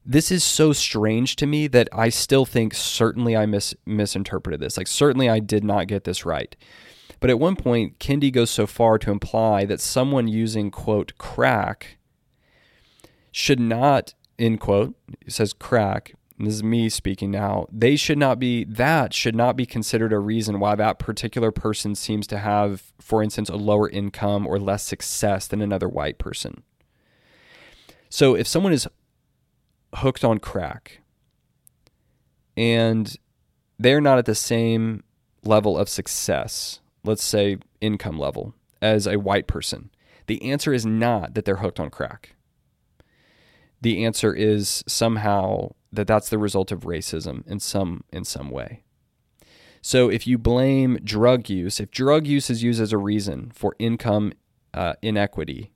This 0.05 0.33
is 0.33 0.43
so 0.43 0.73
strange 0.73 1.37
to 1.37 1.47
me 1.47 1.69
that 1.69 1.89
I 1.93 2.09
still 2.09 2.45
think 2.45 2.75
certainly 2.75 3.37
I 3.37 3.47
mis- 3.47 3.77
misinterpreted 3.87 4.59
this. 4.59 4.77
Like 4.77 4.89
certainly 4.89 5.29
I 5.29 5.39
did 5.39 5.63
not 5.63 5.87
get 5.87 6.03
this 6.03 6.27
right. 6.27 6.57
But 7.21 7.31
at 7.31 7.39
one 7.39 7.55
point, 7.55 7.99
Kendi 7.99 8.33
goes 8.33 8.51
so 8.51 8.67
far 8.67 8.99
to 8.99 9.11
imply 9.11 9.67
that 9.67 9.81
someone 9.81 10.27
using 10.27 10.71
quote 10.71 11.17
crack 11.19 11.99
should 13.31 13.61
not 13.61 14.15
end 14.39 14.59
quote, 14.59 14.95
it 15.25 15.33
says 15.33 15.53
crack, 15.53 16.15
and 16.39 16.47
this 16.47 16.55
is 16.55 16.65
me 16.65 16.89
speaking 16.89 17.31
now, 17.31 17.67
they 17.71 17.95
should 17.97 18.17
not 18.17 18.39
be, 18.39 18.65
that 18.65 19.13
should 19.13 19.37
not 19.37 19.57
be 19.57 19.67
considered 19.67 20.13
a 20.13 20.19
reason 20.19 20.59
why 20.59 20.75
that 20.75 20.99
particular 20.99 21.53
person 21.53 21.95
seems 21.95 22.27
to 22.29 22.39
have, 22.39 22.95
for 22.99 23.23
instance, 23.23 23.51
a 23.51 23.57
lower 23.57 23.91
income 23.91 24.47
or 24.47 24.59
less 24.59 24.83
success 24.83 25.47
than 25.47 25.61
another 25.61 25.89
white 25.89 26.19
person. 26.19 26.63
So 28.09 28.35
if 28.35 28.49
someone 28.49 28.73
is 28.73 28.89
hooked 29.97 30.25
on 30.25 30.39
crack 30.39 31.03
and 32.57 33.15
they're 33.79 34.01
not 34.01 34.19
at 34.19 34.25
the 34.25 34.35
same 34.35 35.05
level 35.45 35.77
of 35.77 35.91
success, 35.91 36.80
let's 37.05 37.25
say 37.25 37.59
income 37.81 38.19
level, 38.19 38.55
as 38.83 39.07
a 39.07 39.19
white 39.19 39.47
person, 39.47 39.91
the 40.27 40.51
answer 40.51 40.73
is 40.73 40.87
not 40.87 41.35
that 41.35 41.45
they're 41.45 41.57
hooked 41.57 41.81
on 41.81 41.91
crack 41.91 42.35
the 43.81 44.05
answer 44.05 44.35
is 44.35 44.85
somehow 44.87 45.71
that 45.93 46.07
that's 46.07 46.29
the 46.29 46.39
result 46.39 46.71
of 46.71 46.81
racism 46.81 47.47
in 47.47 47.61
some 47.61 48.05
in 48.13 48.25
some 48.25 48.51
way. 48.51 48.83
So 49.83 50.11
if 50.11 50.27
you 50.27 50.37
blame 50.37 50.99
drug 51.03 51.49
use, 51.49 51.81
if 51.81 51.91
drug 51.91 52.27
use 52.27 52.51
is 52.51 52.63
used 52.63 52.81
as 52.81 52.93
a 52.93 52.99
reason 52.99 53.51
for 53.55 53.75
income 53.79 54.35
uh, 54.75 54.95
inequity, 55.01 55.73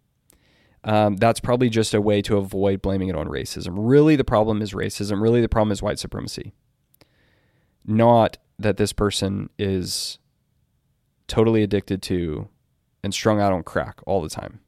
um, 0.85 1.16
that's 1.16 1.40
probably 1.40 1.71
just 1.71 1.95
a 1.95 2.02
way 2.02 2.21
to 2.23 2.37
avoid 2.37 2.83
blaming 2.83 3.09
it 3.09 3.16
on 3.16 3.28
racism. 3.28 3.73
Really, 3.78 4.14
the 4.14 4.25
problem 4.25 4.61
is 4.61 4.75
racism. 4.75 5.23
Really, 5.23 5.40
the 5.40 5.49
problem 5.49 5.73
is 5.73 5.83
white 5.83 5.99
supremacy. 5.99 6.52
Not 7.87 8.37
that 8.59 8.76
this 8.76 8.93
person 8.93 9.49
is 9.59 10.19
totally 11.26 11.62
addicted 11.62 12.02
to 12.02 12.49
and 13.02 13.12
strung 13.12 13.40
out 13.40 13.52
on 13.52 13.62
crack 13.62 14.00
all 14.07 14.23
the 14.23 14.28
time. 14.28 14.61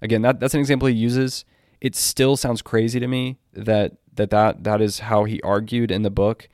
Again, 0.00 0.22
that, 0.22 0.40
that's 0.40 0.54
an 0.54 0.60
example 0.60 0.88
he 0.88 0.94
uses 0.94 1.44
it 1.80 1.94
still 1.94 2.36
sounds 2.36 2.62
crazy 2.62 3.00
to 3.00 3.06
me 3.06 3.38
that 3.52 3.92
that 4.14 4.30
that, 4.30 4.64
that 4.64 4.80
is 4.80 5.00
how 5.00 5.24
he 5.24 5.40
argued 5.42 5.90
in 5.90 6.02
the 6.02 6.10
book. 6.10 6.48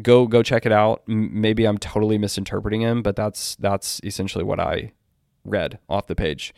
Go 0.00 0.26
go 0.26 0.42
check 0.42 0.66
it 0.66 0.72
out. 0.72 1.02
maybe 1.06 1.64
I'm 1.64 1.78
totally 1.78 2.18
misinterpreting 2.18 2.82
him, 2.82 3.02
but 3.02 3.16
that's 3.16 3.56
that's 3.56 4.00
essentially 4.04 4.44
what 4.44 4.60
I 4.60 4.92
read 5.44 5.78
off 5.88 6.06
the 6.06 6.14
page 6.14 6.54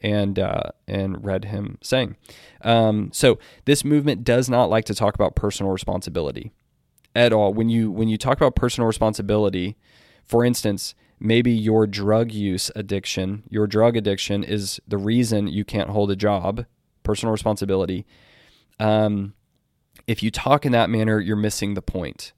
and 0.00 0.38
uh, 0.38 0.70
and 0.86 1.24
read 1.24 1.46
him 1.46 1.78
saying. 1.82 2.16
Um, 2.60 3.10
so 3.12 3.38
this 3.64 3.84
movement 3.84 4.22
does 4.22 4.48
not 4.48 4.70
like 4.70 4.84
to 4.86 4.94
talk 4.94 5.14
about 5.14 5.34
personal 5.34 5.72
responsibility 5.72 6.52
at 7.16 7.32
all. 7.32 7.52
When 7.52 7.68
you 7.68 7.90
when 7.90 8.08
you 8.08 8.18
talk 8.18 8.36
about 8.36 8.54
personal 8.54 8.86
responsibility, 8.86 9.76
for 10.24 10.44
instance, 10.44 10.94
maybe 11.20 11.52
your 11.52 11.86
drug 11.86 12.32
use 12.32 12.70
addiction, 12.74 13.44
your 13.48 13.66
drug 13.66 13.96
addiction 13.96 14.44
is 14.44 14.80
the 14.86 14.98
reason 14.98 15.46
you 15.46 15.64
can't 15.64 15.90
hold 15.90 16.10
a 16.10 16.16
job 16.16 16.66
personal 17.02 17.32
responsibility. 17.32 18.06
Um, 18.80 19.34
if 20.06 20.22
you 20.22 20.30
talk 20.30 20.66
in 20.66 20.72
that 20.72 20.90
manner, 20.90 21.20
you're 21.20 21.36
missing 21.36 21.74
the 21.74 21.82
point. 21.82 22.32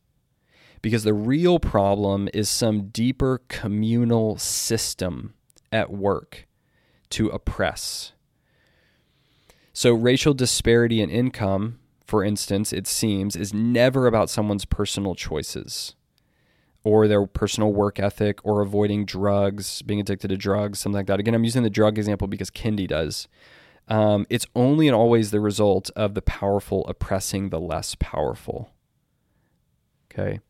Because 0.83 1.05
the 1.05 1.15
real 1.15 1.59
problem 1.59 2.29
is 2.35 2.49
some 2.49 2.89
deeper 2.89 3.43
communal 3.49 4.37
system 4.37 5.35
at 5.73 5.91
work 5.91 6.47
to 7.11 7.29
oppress. 7.29 8.13
So, 9.73 9.95
racial 9.95 10.35
disparity 10.35 11.01
in 11.01 11.11
income, 11.11 11.79
for 12.05 12.23
instance, 12.23 12.73
it 12.73 12.87
seems, 12.87 13.37
is 13.37 13.55
never 13.55 14.07
about 14.07 14.31
someone's 14.31 14.65
personal 14.65 15.15
choices 15.15 15.95
or 16.87 17.09
their 17.09 17.27
personal 17.27 17.73
work 17.73 17.99
ethic 17.99 18.39
or 18.45 18.61
avoiding 18.61 19.05
drugs, 19.05 19.83
being 19.83 20.01
addicted 20.01 20.29
to 20.29 20.37
drugs, 20.37 20.79
something 20.79 20.97
like 20.97 21.07
that. 21.07 21.19
Again, 21.19 21.35
I'm 21.35 21.45
using 21.45 21.65
the 21.65 21.71
drug 21.71 21.99
example 21.99 22.29
because 22.29 22.51
Kendi 22.51 22.87
does 22.87 23.27
um, 23.89 24.27
it's 24.29 24.47
only 24.55 24.89
and 24.89 24.97
always 24.97 25.31
the 25.31 25.41
result 25.41 25.91
of 25.95 26.15
the 26.15 26.23
powerful 26.23 26.87
oppressing 26.89 27.51
the 27.51 27.61
less 27.61 27.95
powerful. 27.95 28.71
Okay. 30.11 30.41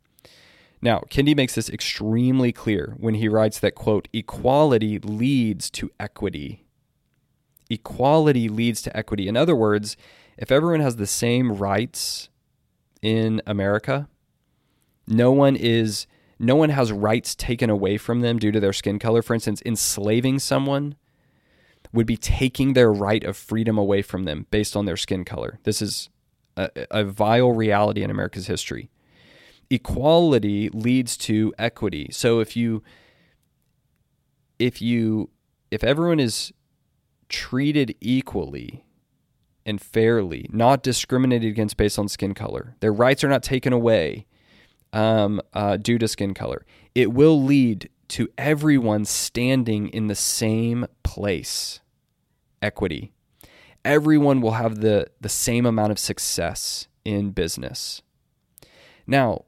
Now, 0.80 1.00
Kendi 1.10 1.36
makes 1.36 1.54
this 1.54 1.68
extremely 1.68 2.52
clear 2.52 2.94
when 2.98 3.14
he 3.14 3.28
writes 3.28 3.58
that, 3.60 3.74
quote, 3.74 4.08
equality 4.12 4.98
leads 4.98 5.70
to 5.70 5.90
equity. 5.98 6.66
Equality 7.68 8.48
leads 8.48 8.80
to 8.82 8.96
equity. 8.96 9.26
In 9.26 9.36
other 9.36 9.56
words, 9.56 9.96
if 10.38 10.52
everyone 10.52 10.80
has 10.80 10.96
the 10.96 11.06
same 11.06 11.52
rights 11.52 12.28
in 13.02 13.42
America, 13.46 14.08
no 15.08 15.32
one 15.32 15.56
is 15.56 16.06
no 16.38 16.56
one 16.56 16.70
has 16.70 16.92
rights 16.92 17.34
taken 17.34 17.70
away 17.70 17.96
from 17.96 18.20
them 18.20 18.38
due 18.38 18.52
to 18.52 18.60
their 18.60 18.72
skin 18.72 18.98
color. 18.98 19.22
For 19.22 19.34
instance, 19.34 19.62
enslaving 19.64 20.38
someone 20.38 20.96
would 21.92 22.06
be 22.06 22.16
taking 22.16 22.72
their 22.74 22.92
right 22.92 23.24
of 23.24 23.36
freedom 23.36 23.78
away 23.78 24.02
from 24.02 24.24
them 24.24 24.46
based 24.50 24.76
on 24.76 24.84
their 24.84 24.96
skin 24.96 25.24
color. 25.24 25.58
This 25.64 25.80
is 25.80 26.10
a, 26.56 26.70
a 26.90 27.04
vile 27.04 27.52
reality 27.52 28.02
in 28.02 28.10
America's 28.10 28.46
history. 28.46 28.90
Equality 29.70 30.68
leads 30.70 31.16
to 31.16 31.54
equity. 31.58 32.08
So 32.12 32.40
if 32.40 32.56
you 32.56 32.82
if 34.58 34.80
you 34.80 35.30
if 35.70 35.82
everyone 35.82 36.20
is 36.20 36.52
treated 37.28 37.94
equally 38.00 38.84
and 39.64 39.80
fairly, 39.80 40.48
not 40.52 40.82
discriminated 40.82 41.50
against 41.50 41.76
based 41.76 41.98
on 41.98 42.08
skin 42.08 42.34
color, 42.34 42.76
their 42.80 42.92
rights 42.92 43.24
are 43.24 43.28
not 43.28 43.42
taken 43.42 43.72
away 43.72 44.26
um, 44.92 45.40
uh, 45.52 45.76
due 45.76 45.98
to 45.98 46.08
skin 46.08 46.34
color, 46.34 46.64
it 46.94 47.12
will 47.12 47.42
lead 47.42 47.90
to 48.08 48.28
everyone 48.38 49.04
standing 49.04 49.88
in 49.88 50.06
the 50.06 50.14
same 50.14 50.86
place 51.02 51.80
equity. 52.62 53.12
Everyone 53.84 54.40
will 54.40 54.52
have 54.52 54.80
the, 54.80 55.06
the 55.20 55.28
same 55.28 55.66
amount 55.66 55.92
of 55.92 55.98
success 55.98 56.88
in 57.04 57.30
business. 57.30 58.02
Now, 59.06 59.44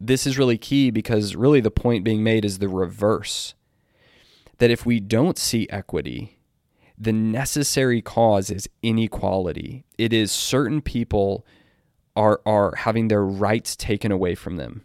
this 0.00 0.26
is 0.26 0.38
really 0.38 0.58
key 0.58 0.90
because 0.90 1.36
really 1.36 1.60
the 1.60 1.70
point 1.70 2.04
being 2.04 2.22
made 2.22 2.44
is 2.44 2.58
the 2.58 2.68
reverse 2.68 3.54
that 4.58 4.70
if 4.70 4.86
we 4.86 5.00
don't 5.00 5.38
see 5.38 5.68
equity, 5.70 6.38
the 6.98 7.12
necessary 7.12 8.00
cause 8.00 8.50
is 8.50 8.68
inequality. 8.82 9.84
It 9.98 10.12
is 10.12 10.30
certain 10.30 10.80
people 10.80 11.44
are, 12.16 12.40
are 12.44 12.74
having 12.76 13.08
their 13.08 13.24
rights 13.24 13.76
taken 13.76 14.12
away 14.12 14.34
from 14.34 14.56
them 14.56 14.84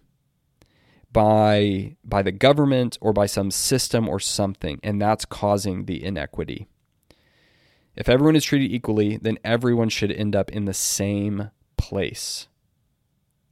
by, 1.12 1.96
by 2.04 2.22
the 2.22 2.32
government 2.32 2.98
or 3.02 3.14
by 3.14 3.26
some 3.26 3.52
system 3.52 4.08
or 4.08 4.20
something, 4.20 4.80
and 4.84 5.02
that's 5.02 5.26
causing 5.26 5.86
the 5.86 6.04
inequity. 6.04 6.68
If 7.96 8.08
everyone 8.08 8.36
is 8.36 8.46
treated 8.46 8.72
equally, 8.72 9.18
then 9.18 9.40
everyone 9.44 9.90
should 9.90 10.12
end 10.12 10.36
up 10.36 10.52
in 10.52 10.66
the 10.66 10.74
same 10.74 11.50
place. 11.78 12.48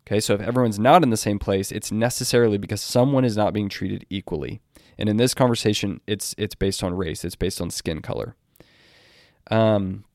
Okay, 0.07 0.19
so 0.19 0.35
if 0.35 0.41
everyone's 0.41 0.77
not 0.77 1.01
in 1.01 1.09
the 1.09 1.17
same 1.17 1.39
place, 1.39 1.71
it's 1.71 1.91
necessarily 1.91 2.59
because 2.59 2.79
someone 2.79 3.25
is 3.25 3.35
not 3.35 3.53
being 3.53 3.69
treated 3.69 4.05
equally. 4.11 4.61
And 4.99 5.09
in 5.09 5.17
this 5.17 5.33
conversation, 5.33 5.99
it's 6.05 6.35
it's 6.37 6.53
based 6.53 6.83
on 6.83 6.93
race, 6.93 7.25
it's 7.25 7.35
based 7.35 7.59
on 7.59 7.71
skin 7.71 8.03
color. 8.03 8.35
Um, 9.49 10.05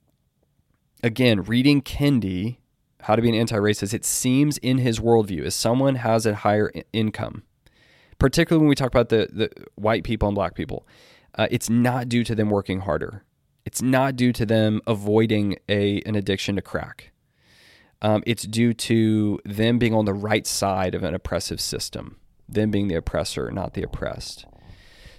again, 1.02 1.42
reading 1.42 1.82
Kendi 1.82 2.58
how 3.02 3.16
to 3.16 3.22
be 3.22 3.28
an 3.28 3.34
anti-racist, 3.34 3.94
it 3.94 4.04
seems 4.04 4.58
in 4.58 4.78
his 4.78 5.00
worldview, 5.00 5.44
as 5.44 5.54
someone 5.54 5.96
has 5.96 6.26
a 6.26 6.34
higher 6.34 6.70
income, 6.92 7.42
particularly 8.18 8.60
when 8.62 8.68
we 8.68 8.74
talk 8.74 8.88
about 8.88 9.08
the, 9.08 9.28
the 9.32 9.50
white 9.76 10.04
people 10.04 10.28
and 10.28 10.34
black 10.34 10.54
people, 10.54 10.86
uh, 11.36 11.48
it's 11.50 11.70
not 11.70 12.08
due 12.08 12.24
to 12.24 12.34
them 12.34 12.50
working 12.50 12.80
harder. 12.80 13.24
It's 13.64 13.82
not 13.82 14.16
due 14.16 14.32
to 14.32 14.46
them 14.46 14.80
avoiding 14.86 15.56
a 15.68 16.00
an 16.02 16.14
addiction 16.14 16.56
to 16.56 16.62
crack. 16.62 17.12
Um, 18.02 18.22
it's 18.26 18.44
due 18.44 18.72
to 18.74 19.38
them 19.44 19.78
being 19.78 19.94
on 19.94 20.06
the 20.06 20.14
right 20.14 20.46
side 20.46 20.94
of 20.94 21.02
an 21.02 21.14
oppressive 21.14 21.60
system, 21.60 22.16
them 22.48 22.70
being 22.70 22.88
the 22.88 22.94
oppressor, 22.94 23.50
not 23.50 23.74
the 23.74 23.82
oppressed. 23.82 24.46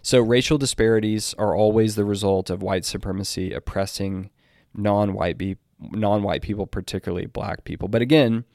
So 0.01 0.19
racial 0.19 0.57
disparities 0.57 1.35
are 1.37 1.55
always 1.55 1.95
the 1.95 2.05
result 2.05 2.49
of 2.49 2.63
white 2.63 2.85
supremacy 2.85 3.53
oppressing 3.53 4.31
non-white 4.73 5.37
be- 5.37 5.57
non-white 5.81 6.41
people, 6.41 6.67
particularly 6.67 7.25
black 7.25 7.63
people. 7.63 7.87
But 7.87 8.01
again, 8.01 8.45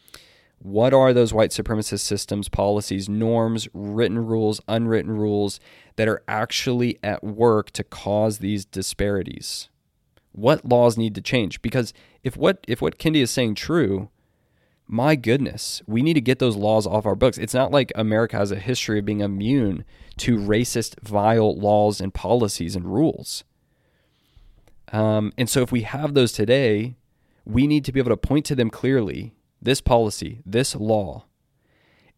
what 0.59 0.95
are 0.95 1.13
those 1.13 1.35
white 1.35 1.51
supremacist 1.51 2.01
systems, 2.01 2.49
policies, 2.49 3.09
norms, 3.09 3.69
written 3.75 4.25
rules, 4.25 4.61
unwritten 4.69 5.13
rules 5.13 5.61
that 5.97 6.09
are 6.09 6.23
actually 6.27 6.99
at 7.03 7.23
work 7.23 7.71
to 7.73 7.85
cause 7.85 8.39
these 8.39 8.65
disparities? 8.65 9.69
What 10.33 10.65
laws 10.65 10.97
need 10.97 11.15
to 11.15 11.21
change? 11.21 11.63
Because 11.63 11.93
if 12.23 12.37
what 12.37 12.65
if 12.69 12.81
what 12.81 12.99
Kendi 12.99 13.23
is 13.23 13.31
saying 13.31 13.55
true, 13.55 14.11
my 14.89 15.17
goodness, 15.17 15.83
we 15.87 16.03
need 16.03 16.15
to 16.15 16.21
get 16.21 16.39
those 16.39 16.57
laws 16.57 16.87
off 16.87 17.07
our 17.07 17.17
books. 17.17 17.39
It's 17.39 17.55
not 17.55 17.73
like 17.73 17.91
America 17.95 18.37
has 18.37 18.53
a 18.53 18.57
history 18.57 18.99
of 19.01 19.05
being 19.05 19.21
immune 19.21 19.85
to 20.19 20.37
racist, 20.37 21.01
vile 21.01 21.59
laws 21.59 22.01
and 22.01 22.15
policies 22.15 22.77
and 22.77 22.87
rules. 22.87 23.45
Um, 24.93 25.33
and 25.37 25.51
so, 25.51 25.63
if 25.63 25.73
we 25.73 25.83
have 25.83 26.15
those 26.15 26.33
today, 26.33 26.97
we 27.47 27.67
need 27.67 27.85
to 27.85 27.93
be 27.93 28.01
able 28.01 28.11
to 28.11 28.17
point 28.17 28.45
to 28.47 28.55
them 28.55 28.69
clearly 28.69 29.35
this 29.63 29.81
policy, 29.81 30.43
this 30.45 30.75
law, 30.75 31.25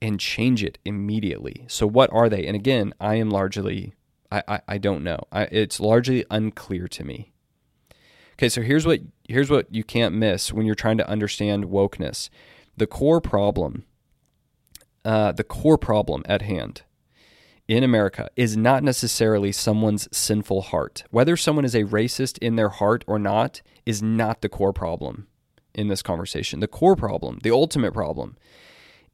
and 0.00 0.18
change 0.18 0.64
it 0.64 0.78
immediately. 0.84 1.64
So, 1.68 1.86
what 1.86 2.12
are 2.12 2.28
they? 2.28 2.46
And 2.46 2.56
again, 2.56 2.94
I 3.00 3.16
am 3.16 3.30
largely, 3.30 3.94
I, 4.32 4.42
I, 4.48 4.60
I 4.66 4.78
don't 4.78 5.04
know. 5.04 5.20
I, 5.30 5.42
it's 5.44 5.78
largely 5.78 6.24
unclear 6.30 6.88
to 6.88 7.04
me. 7.04 7.32
Okay, 8.34 8.48
so 8.48 8.62
here's 8.62 8.86
what 8.86 9.00
here's 9.28 9.50
what 9.50 9.72
you 9.74 9.84
can't 9.84 10.14
miss 10.14 10.52
when 10.52 10.64
you're 10.64 10.74
trying 10.74 10.98
to 10.98 11.08
understand 11.08 11.64
wokeness 11.64 12.30
the 12.76 12.86
core 12.86 13.20
problem, 13.20 13.84
uh, 15.04 15.32
the 15.32 15.44
core 15.44 15.78
problem 15.78 16.22
at 16.26 16.42
hand 16.42 16.82
in 17.66 17.84
America 17.84 18.30
is 18.34 18.56
not 18.56 18.82
necessarily 18.82 19.52
someone's 19.52 20.08
sinful 20.16 20.62
heart. 20.62 21.04
Whether 21.10 21.36
someone 21.36 21.64
is 21.64 21.74
a 21.74 21.84
racist 21.84 22.38
in 22.38 22.56
their 22.56 22.70
heart 22.70 23.04
or 23.06 23.18
not 23.18 23.60
is 23.88 24.02
not 24.02 24.42
the 24.42 24.48
core 24.50 24.74
problem 24.74 25.26
in 25.74 25.88
this 25.88 26.02
conversation. 26.02 26.60
The 26.60 26.68
core 26.68 26.94
problem, 26.94 27.38
the 27.42 27.50
ultimate 27.50 27.94
problem, 27.94 28.36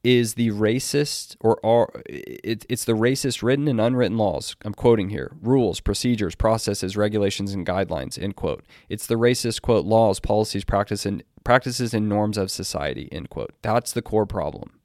is 0.03 0.35
the 0.35 0.51
racist 0.51 1.37
or, 1.41 1.93
it, 2.07 2.67
it's 2.69 2.85
the 2.85 2.93
racist 2.93 3.43
written 3.43 3.69
and 3.69 3.81
unwritten 3.81 4.19
laws. 4.19 4.57
I'm 4.65 4.75
quoting 4.75 5.11
here: 5.11 5.31
rules, 5.41 5.81
procedures, 5.81 6.35
processes, 6.35 6.97
regulations, 6.97 7.55
and 7.55 7.65
guidelines. 7.65 8.21
End 8.21 8.35
quote. 8.35 8.65
It's 8.89 9.07
the 9.07 9.15
racist 9.15 9.63
quote 9.63 9.87
laws, 9.87 10.19
policies, 10.19 10.65
practice, 10.65 11.07
and 11.07 11.23
practices 11.45 11.95
and 11.95 12.09
norms 12.09 12.37
of 12.37 12.51
society, 12.51 13.09
end 13.13 13.31
quote. 13.31 13.55
That's 13.63 13.93
the 13.93 14.03
core 14.03 14.27
problem. 14.27 14.81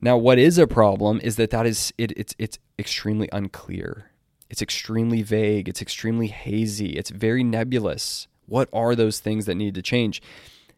Now, 0.00 0.16
what 0.18 0.38
is 0.38 0.58
a 0.58 0.66
problem 0.66 1.18
is 1.24 1.36
that 1.36 1.50
that 1.50 1.66
is 1.66 1.92
it, 1.96 2.12
it's 2.16 2.34
it's 2.38 2.58
extremely 2.78 3.28
unclear. 3.32 4.10
It's 4.50 4.62
extremely 4.62 5.22
vague. 5.22 5.68
It's 5.68 5.82
extremely 5.82 6.28
hazy. 6.28 6.90
It's 6.90 7.10
very 7.10 7.44
nebulous. 7.44 8.28
What 8.46 8.68
are 8.72 8.94
those 8.94 9.20
things 9.20 9.46
that 9.46 9.56
need 9.56 9.74
to 9.74 9.82
change? 9.82 10.22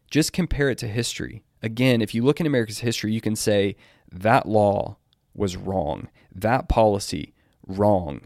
Just 0.09 0.33
compare 0.33 0.69
it 0.69 0.77
to 0.79 0.87
history. 0.87 1.43
Again, 1.63 2.01
if 2.01 2.13
you 2.13 2.23
look 2.23 2.39
in 2.39 2.45
America's 2.47 2.79
history, 2.79 3.13
you 3.13 3.21
can 3.21 3.35
say 3.35 3.75
that 4.11 4.47
law 4.47 4.97
was 5.33 5.55
wrong. 5.55 6.09
That 6.33 6.67
policy 6.67 7.33
wrong. 7.65 8.21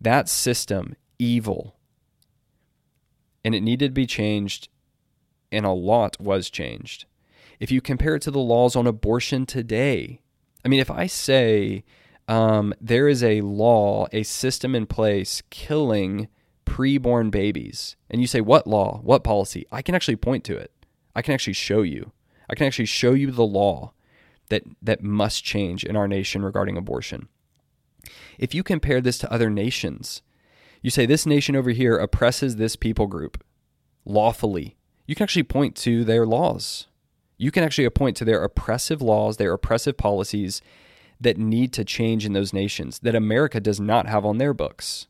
That 0.00 0.28
system 0.28 0.96
evil. 1.18 1.76
And 3.44 3.54
it 3.54 3.60
needed 3.60 3.88
to 3.88 3.92
be 3.92 4.06
changed 4.06 4.68
and 5.52 5.66
a 5.66 5.70
lot 5.70 6.18
was 6.18 6.48
changed. 6.48 7.04
If 7.60 7.70
you 7.70 7.80
compare 7.80 8.16
it 8.16 8.22
to 8.22 8.30
the 8.30 8.40
laws 8.40 8.74
on 8.74 8.86
abortion 8.86 9.44
today, 9.44 10.20
I 10.64 10.68
mean, 10.68 10.80
if 10.80 10.90
I 10.90 11.06
say 11.06 11.84
um, 12.28 12.74
there 12.80 13.08
is 13.08 13.22
a 13.22 13.40
law, 13.40 14.06
a 14.12 14.22
system 14.22 14.74
in 14.74 14.86
place 14.86 15.42
killing 15.50 16.28
preborn 16.64 17.30
babies, 17.30 17.96
and 18.10 18.20
you 18.20 18.26
say, 18.26 18.40
what 18.40 18.66
law, 18.66 19.00
what 19.02 19.24
policy? 19.24 19.66
I 19.72 19.82
can 19.82 19.94
actually 19.94 20.16
point 20.16 20.44
to 20.44 20.56
it. 20.56 20.72
I 21.14 21.22
can 21.22 21.34
actually 21.34 21.52
show 21.54 21.82
you. 21.82 22.12
I 22.48 22.54
can 22.54 22.66
actually 22.66 22.86
show 22.86 23.12
you 23.12 23.30
the 23.30 23.46
law 23.46 23.92
that, 24.48 24.62
that 24.80 25.02
must 25.02 25.44
change 25.44 25.84
in 25.84 25.96
our 25.96 26.08
nation 26.08 26.44
regarding 26.44 26.76
abortion. 26.76 27.28
If 28.38 28.54
you 28.54 28.62
compare 28.62 29.00
this 29.00 29.18
to 29.18 29.32
other 29.32 29.50
nations, 29.50 30.22
you 30.80 30.90
say 30.90 31.06
this 31.06 31.26
nation 31.26 31.54
over 31.54 31.70
here 31.70 31.96
oppresses 31.96 32.56
this 32.56 32.76
people 32.76 33.06
group 33.06 33.42
lawfully 34.04 34.76
you 35.06 35.14
can 35.14 35.24
actually 35.24 35.42
point 35.42 35.76
to 35.76 36.04
their 36.04 36.26
laws. 36.26 36.86
You 37.36 37.50
can 37.50 37.64
actually 37.64 37.88
point 37.90 38.16
to 38.18 38.24
their 38.24 38.42
oppressive 38.42 39.02
laws, 39.02 39.36
their 39.36 39.52
oppressive 39.52 39.96
policies 39.96 40.62
that 41.22 41.38
need 41.38 41.72
to 41.74 41.84
change 41.84 42.26
in 42.26 42.32
those 42.32 42.52
nations 42.52 42.98
that 43.00 43.14
America 43.14 43.60
does 43.60 43.80
not 43.80 44.06
have 44.06 44.24
on 44.24 44.38
their 44.38 44.54
books. 44.54 45.06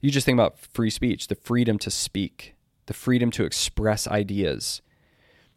You 0.00 0.10
just 0.10 0.26
think 0.26 0.36
about 0.36 0.58
free 0.58 0.90
speech, 0.90 1.28
the 1.28 1.34
freedom 1.34 1.78
to 1.78 1.90
speak, 1.90 2.54
the 2.86 2.94
freedom 2.94 3.30
to 3.32 3.44
express 3.44 4.08
ideas. 4.08 4.82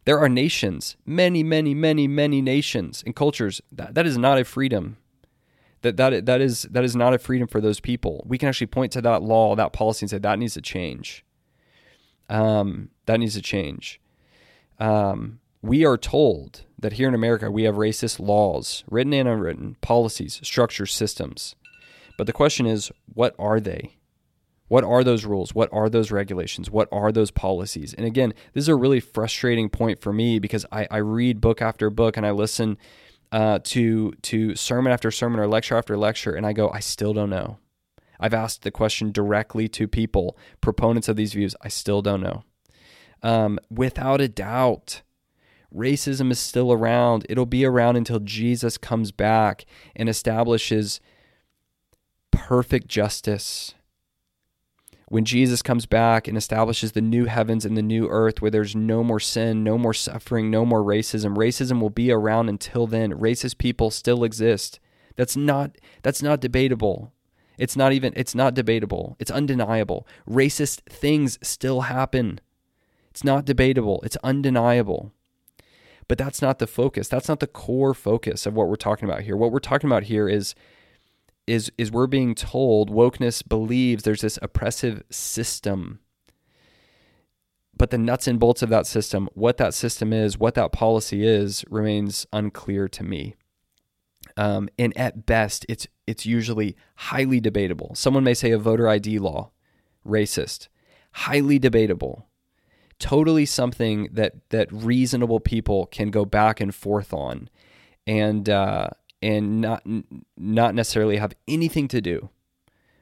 There 0.04 0.18
are 0.20 0.28
nations, 0.28 0.96
many, 1.04 1.42
many, 1.42 1.74
many, 1.74 2.06
many 2.06 2.40
nations 2.40 3.02
and 3.04 3.16
cultures 3.16 3.60
that, 3.72 3.94
that 3.94 4.06
is 4.06 4.16
not 4.16 4.38
a 4.38 4.44
freedom. 4.44 4.98
That, 5.82 5.96
that, 5.96 6.26
that, 6.26 6.40
is, 6.40 6.62
that 6.62 6.84
is 6.84 6.94
not 6.94 7.12
a 7.12 7.18
freedom 7.18 7.48
for 7.48 7.60
those 7.60 7.80
people. 7.80 8.24
We 8.26 8.38
can 8.38 8.48
actually 8.48 8.68
point 8.68 8.92
to 8.92 9.02
that 9.02 9.22
law, 9.22 9.56
that 9.56 9.72
policy, 9.72 10.04
and 10.04 10.10
say 10.10 10.18
that 10.18 10.38
needs 10.38 10.54
to 10.54 10.62
change. 10.62 11.24
Um, 12.28 12.90
that 13.06 13.18
needs 13.18 13.34
to 13.34 13.42
change. 13.42 14.00
Um, 14.78 15.40
we 15.66 15.84
are 15.84 15.96
told 15.96 16.64
that 16.78 16.94
here 16.94 17.08
in 17.08 17.14
America 17.14 17.50
we 17.50 17.64
have 17.64 17.74
racist 17.74 18.20
laws, 18.20 18.84
written 18.90 19.12
and 19.12 19.28
unwritten, 19.28 19.76
policies, 19.80 20.40
structures, 20.42 20.92
systems. 20.92 21.56
But 22.16 22.26
the 22.26 22.32
question 22.32 22.66
is, 22.66 22.90
what 23.12 23.34
are 23.38 23.60
they? 23.60 23.96
What 24.68 24.84
are 24.84 25.04
those 25.04 25.24
rules? 25.24 25.54
What 25.54 25.68
are 25.72 25.88
those 25.88 26.10
regulations? 26.10 26.70
What 26.70 26.88
are 26.90 27.12
those 27.12 27.30
policies? 27.30 27.94
And 27.94 28.04
again, 28.04 28.34
this 28.52 28.62
is 28.62 28.68
a 28.68 28.74
really 28.74 29.00
frustrating 29.00 29.68
point 29.68 30.00
for 30.00 30.12
me 30.12 30.38
because 30.38 30.66
I, 30.72 30.88
I 30.90 30.98
read 30.98 31.40
book 31.40 31.62
after 31.62 31.88
book 31.90 32.16
and 32.16 32.26
I 32.26 32.32
listen 32.32 32.76
uh, 33.32 33.58
to 33.64 34.12
to 34.22 34.54
sermon 34.54 34.92
after 34.92 35.10
sermon 35.10 35.40
or 35.40 35.48
lecture 35.48 35.76
after 35.76 35.96
lecture, 35.96 36.32
and 36.32 36.46
I 36.46 36.52
go, 36.52 36.70
I 36.70 36.80
still 36.80 37.12
don't 37.12 37.30
know. 37.30 37.58
I've 38.18 38.34
asked 38.34 38.62
the 38.62 38.70
question 38.70 39.12
directly 39.12 39.68
to 39.68 39.88
people, 39.88 40.38
proponents 40.60 41.08
of 41.08 41.16
these 41.16 41.34
views. 41.34 41.54
I 41.60 41.68
still 41.68 42.02
don't 42.02 42.22
know. 42.22 42.44
Um, 43.22 43.58
without 43.68 44.20
a 44.20 44.28
doubt, 44.28 45.02
racism 45.74 46.30
is 46.30 46.38
still 46.38 46.72
around. 46.72 47.26
It'll 47.28 47.46
be 47.46 47.64
around 47.64 47.96
until 47.96 48.20
Jesus 48.20 48.78
comes 48.78 49.12
back 49.12 49.64
and 49.94 50.08
establishes 50.08 51.00
perfect 52.30 52.88
justice. 52.88 53.74
When 55.08 55.24
Jesus 55.24 55.62
comes 55.62 55.86
back 55.86 56.26
and 56.26 56.36
establishes 56.36 56.92
the 56.92 57.00
new 57.00 57.26
heavens 57.26 57.64
and 57.64 57.76
the 57.76 57.82
new 57.82 58.08
earth 58.08 58.42
where 58.42 58.50
there's 58.50 58.74
no 58.74 59.04
more 59.04 59.20
sin, 59.20 59.62
no 59.62 59.78
more 59.78 59.94
suffering, 59.94 60.50
no 60.50 60.66
more 60.66 60.82
racism, 60.82 61.36
racism 61.36 61.80
will 61.80 61.90
be 61.90 62.10
around 62.10 62.48
until 62.48 62.88
then. 62.88 63.12
Racist 63.12 63.58
people 63.58 63.92
still 63.92 64.24
exist. 64.24 64.80
That's 65.14 65.36
not 65.36 65.78
that's 66.02 66.22
not 66.22 66.40
debatable. 66.40 67.12
It's 67.56 67.76
not 67.76 67.92
even 67.92 68.12
it's 68.16 68.34
not 68.34 68.54
debatable. 68.54 69.16
It's 69.20 69.30
undeniable. 69.30 70.06
Racist 70.28 70.80
things 70.90 71.38
still 71.40 71.82
happen. 71.82 72.40
It's 73.10 73.24
not 73.24 73.44
debatable. 73.44 74.02
It's 74.04 74.18
undeniable. 74.24 75.12
But 76.08 76.18
that's 76.18 76.40
not 76.40 76.58
the 76.58 76.66
focus. 76.66 77.08
That's 77.08 77.28
not 77.28 77.40
the 77.40 77.46
core 77.46 77.94
focus 77.94 78.46
of 78.46 78.54
what 78.54 78.68
we're 78.68 78.76
talking 78.76 79.08
about 79.08 79.22
here. 79.22 79.36
What 79.36 79.50
we're 79.50 79.58
talking 79.58 79.88
about 79.88 80.04
here 80.04 80.28
is 80.28 80.54
is 81.46 81.70
is 81.78 81.92
we're 81.92 82.06
being 82.06 82.34
told 82.34 82.90
wokeness 82.90 83.46
believes 83.46 84.02
there's 84.02 84.20
this 84.20 84.38
oppressive 84.42 85.02
system. 85.10 86.00
But 87.76 87.90
the 87.90 87.98
nuts 87.98 88.26
and 88.26 88.40
bolts 88.40 88.62
of 88.62 88.70
that 88.70 88.86
system, 88.86 89.28
what 89.34 89.58
that 89.58 89.74
system 89.74 90.12
is, 90.12 90.38
what 90.38 90.54
that 90.54 90.72
policy 90.72 91.26
is, 91.26 91.62
remains 91.68 92.26
unclear 92.32 92.88
to 92.88 93.02
me. 93.02 93.34
Um, 94.36 94.68
and 94.78 94.96
at 94.96 95.26
best, 95.26 95.66
it's 95.68 95.86
it's 96.06 96.24
usually 96.24 96.76
highly 96.96 97.40
debatable. 97.40 97.94
Someone 97.94 98.24
may 98.24 98.34
say 98.34 98.50
a 98.50 98.58
voter 98.58 98.88
ID 98.88 99.18
law, 99.18 99.50
racist, 100.06 100.68
highly 101.12 101.58
debatable, 101.58 102.28
totally 102.98 103.46
something 103.46 104.08
that 104.12 104.48
that 104.50 104.72
reasonable 104.72 105.40
people 105.40 105.86
can 105.86 106.10
go 106.10 106.24
back 106.24 106.60
and 106.60 106.74
forth 106.74 107.12
on, 107.12 107.48
and 108.06 108.48
uh, 108.48 108.88
and 109.22 109.60
not 109.60 109.82
not 110.36 110.74
necessarily 110.74 111.16
have 111.18 111.34
anything 111.46 111.88
to 111.88 112.00
do 112.00 112.30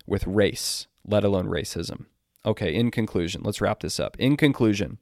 with 0.07 0.27
race, 0.27 0.87
let 1.07 1.25
alone 1.25 1.47
racism. 1.47 2.07
Okay, 2.47 2.75
in 2.75 2.91
conclusion, 2.91 3.43
let's 3.43 3.61
wrap 3.61 3.81
this 3.81 3.99
up. 3.99 4.17
In 4.19 4.37
conclusion, 4.37 4.99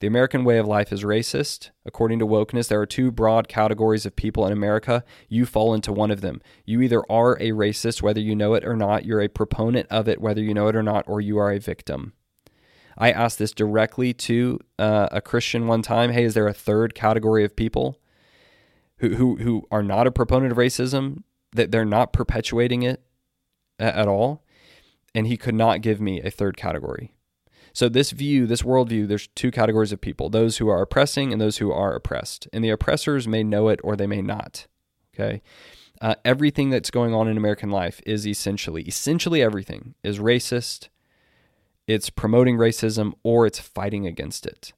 The 0.00 0.06
American 0.06 0.44
way 0.44 0.56
of 0.56 0.66
life 0.66 0.92
is 0.92 1.04
racist. 1.04 1.70
According 1.84 2.20
to 2.20 2.26
wokeness, 2.26 2.68
there 2.68 2.80
are 2.80 2.86
two 2.86 3.10
broad 3.10 3.48
categories 3.48 4.06
of 4.06 4.16
people 4.16 4.46
in 4.46 4.52
America. 4.52 5.04
You 5.28 5.44
fall 5.44 5.74
into 5.74 5.92
one 5.92 6.10
of 6.10 6.22
them. 6.22 6.40
You 6.64 6.80
either 6.80 7.02
are 7.10 7.34
a 7.34 7.50
racist, 7.50 8.00
whether 8.00 8.20
you 8.20 8.34
know 8.34 8.54
it 8.54 8.64
or 8.64 8.74
not, 8.74 9.04
you're 9.04 9.20
a 9.20 9.28
proponent 9.28 9.86
of 9.90 10.08
it, 10.08 10.18
whether 10.18 10.40
you 10.40 10.54
know 10.54 10.68
it 10.68 10.76
or 10.76 10.82
not, 10.82 11.04
or 11.06 11.20
you 11.20 11.36
are 11.36 11.52
a 11.52 11.58
victim. 11.58 12.14
I 12.98 13.10
asked 13.10 13.38
this 13.38 13.52
directly 13.52 14.12
to 14.14 14.58
uh, 14.78 15.08
a 15.10 15.20
Christian 15.20 15.66
one 15.66 15.82
time 15.82 16.12
Hey, 16.12 16.24
is 16.24 16.34
there 16.34 16.48
a 16.48 16.54
third 16.54 16.94
category 16.94 17.44
of 17.44 17.56
people 17.56 17.98
who, 18.98 19.14
who, 19.16 19.36
who 19.36 19.66
are 19.70 19.82
not 19.82 20.06
a 20.06 20.12
proponent 20.12 20.52
of 20.52 20.58
racism, 20.58 21.22
that 21.52 21.70
they're 21.70 21.84
not 21.84 22.12
perpetuating 22.12 22.82
it 22.82 23.02
at 23.78 24.08
all? 24.08 24.44
And 25.14 25.26
he 25.26 25.36
could 25.36 25.54
not 25.54 25.80
give 25.80 26.00
me 26.00 26.20
a 26.20 26.30
third 26.30 26.56
category. 26.56 27.12
So, 27.72 27.88
this 27.88 28.10
view, 28.10 28.46
this 28.46 28.62
worldview, 28.62 29.06
there's 29.08 29.28
two 29.28 29.50
categories 29.50 29.92
of 29.92 30.00
people 30.00 30.28
those 30.28 30.58
who 30.58 30.68
are 30.68 30.82
oppressing 30.82 31.32
and 31.32 31.40
those 31.40 31.58
who 31.58 31.70
are 31.70 31.94
oppressed. 31.94 32.48
And 32.52 32.64
the 32.64 32.70
oppressors 32.70 33.28
may 33.28 33.42
know 33.42 33.68
it 33.68 33.80
or 33.82 33.96
they 33.96 34.06
may 34.06 34.22
not. 34.22 34.66
Okay. 35.14 35.42
Uh, 36.00 36.14
everything 36.24 36.70
that's 36.70 36.90
going 36.90 37.14
on 37.14 37.28
in 37.28 37.36
American 37.36 37.70
life 37.70 38.00
is 38.06 38.26
essentially, 38.26 38.82
essentially 38.84 39.42
everything 39.42 39.94
is 40.02 40.18
racist, 40.18 40.88
it's 41.90 42.08
promoting 42.08 42.56
racism, 42.56 43.14
or 43.24 43.46
it's 43.46 43.58
fighting 43.58 44.06
against 44.06 44.46
it. 44.46 44.72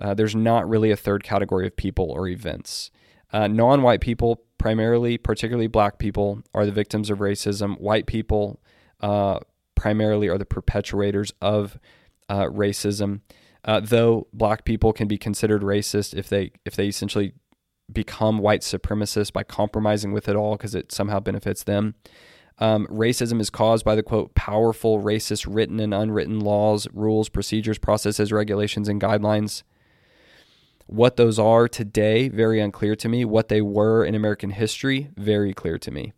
Uh, 0.00 0.14
there's 0.14 0.34
not 0.34 0.68
really 0.68 0.90
a 0.90 0.96
third 0.96 1.22
category 1.22 1.64
of 1.64 1.76
people 1.76 2.10
or 2.10 2.26
events. 2.26 2.90
Uh, 3.32 3.46
non 3.46 3.82
white 3.82 4.00
people, 4.00 4.42
primarily, 4.58 5.16
particularly 5.16 5.68
black 5.68 5.98
people, 5.98 6.42
are 6.52 6.66
the 6.66 6.72
victims 6.72 7.08
of 7.08 7.18
racism. 7.18 7.80
White 7.80 8.06
people, 8.06 8.60
uh, 9.00 9.38
primarily, 9.76 10.28
are 10.28 10.38
the 10.38 10.44
perpetuators 10.44 11.32
of 11.40 11.78
uh, 12.28 12.46
racism. 12.46 13.20
Uh, 13.64 13.78
though 13.78 14.26
black 14.32 14.64
people 14.64 14.92
can 14.92 15.06
be 15.06 15.16
considered 15.16 15.62
racist 15.62 16.14
if 16.14 16.28
they 16.28 16.50
if 16.64 16.74
they 16.74 16.88
essentially 16.88 17.32
become 17.92 18.38
white 18.38 18.60
supremacists 18.62 19.32
by 19.32 19.44
compromising 19.44 20.12
with 20.12 20.28
it 20.28 20.36
all 20.36 20.56
because 20.56 20.74
it 20.74 20.90
somehow 20.90 21.20
benefits 21.20 21.62
them. 21.62 21.94
Um, 22.58 22.86
racism 22.86 23.40
is 23.40 23.50
caused 23.50 23.84
by 23.84 23.94
the 23.94 24.02
quote 24.02 24.34
powerful 24.34 25.02
racist 25.02 25.46
written 25.48 25.80
and 25.80 25.92
unwritten 25.92 26.40
laws, 26.40 26.86
rules, 26.92 27.28
procedures, 27.28 27.78
processes, 27.78 28.32
regulations, 28.32 28.88
and 28.88 29.00
guidelines. 29.00 29.62
What 30.86 31.16
those 31.16 31.38
are 31.38 31.66
today, 31.66 32.28
very 32.28 32.60
unclear 32.60 32.94
to 32.96 33.08
me. 33.08 33.24
What 33.24 33.48
they 33.48 33.62
were 33.62 34.04
in 34.04 34.14
American 34.14 34.50
history, 34.50 35.10
very 35.16 35.52
clear 35.52 35.78
to 35.78 35.90
me. 35.90 36.12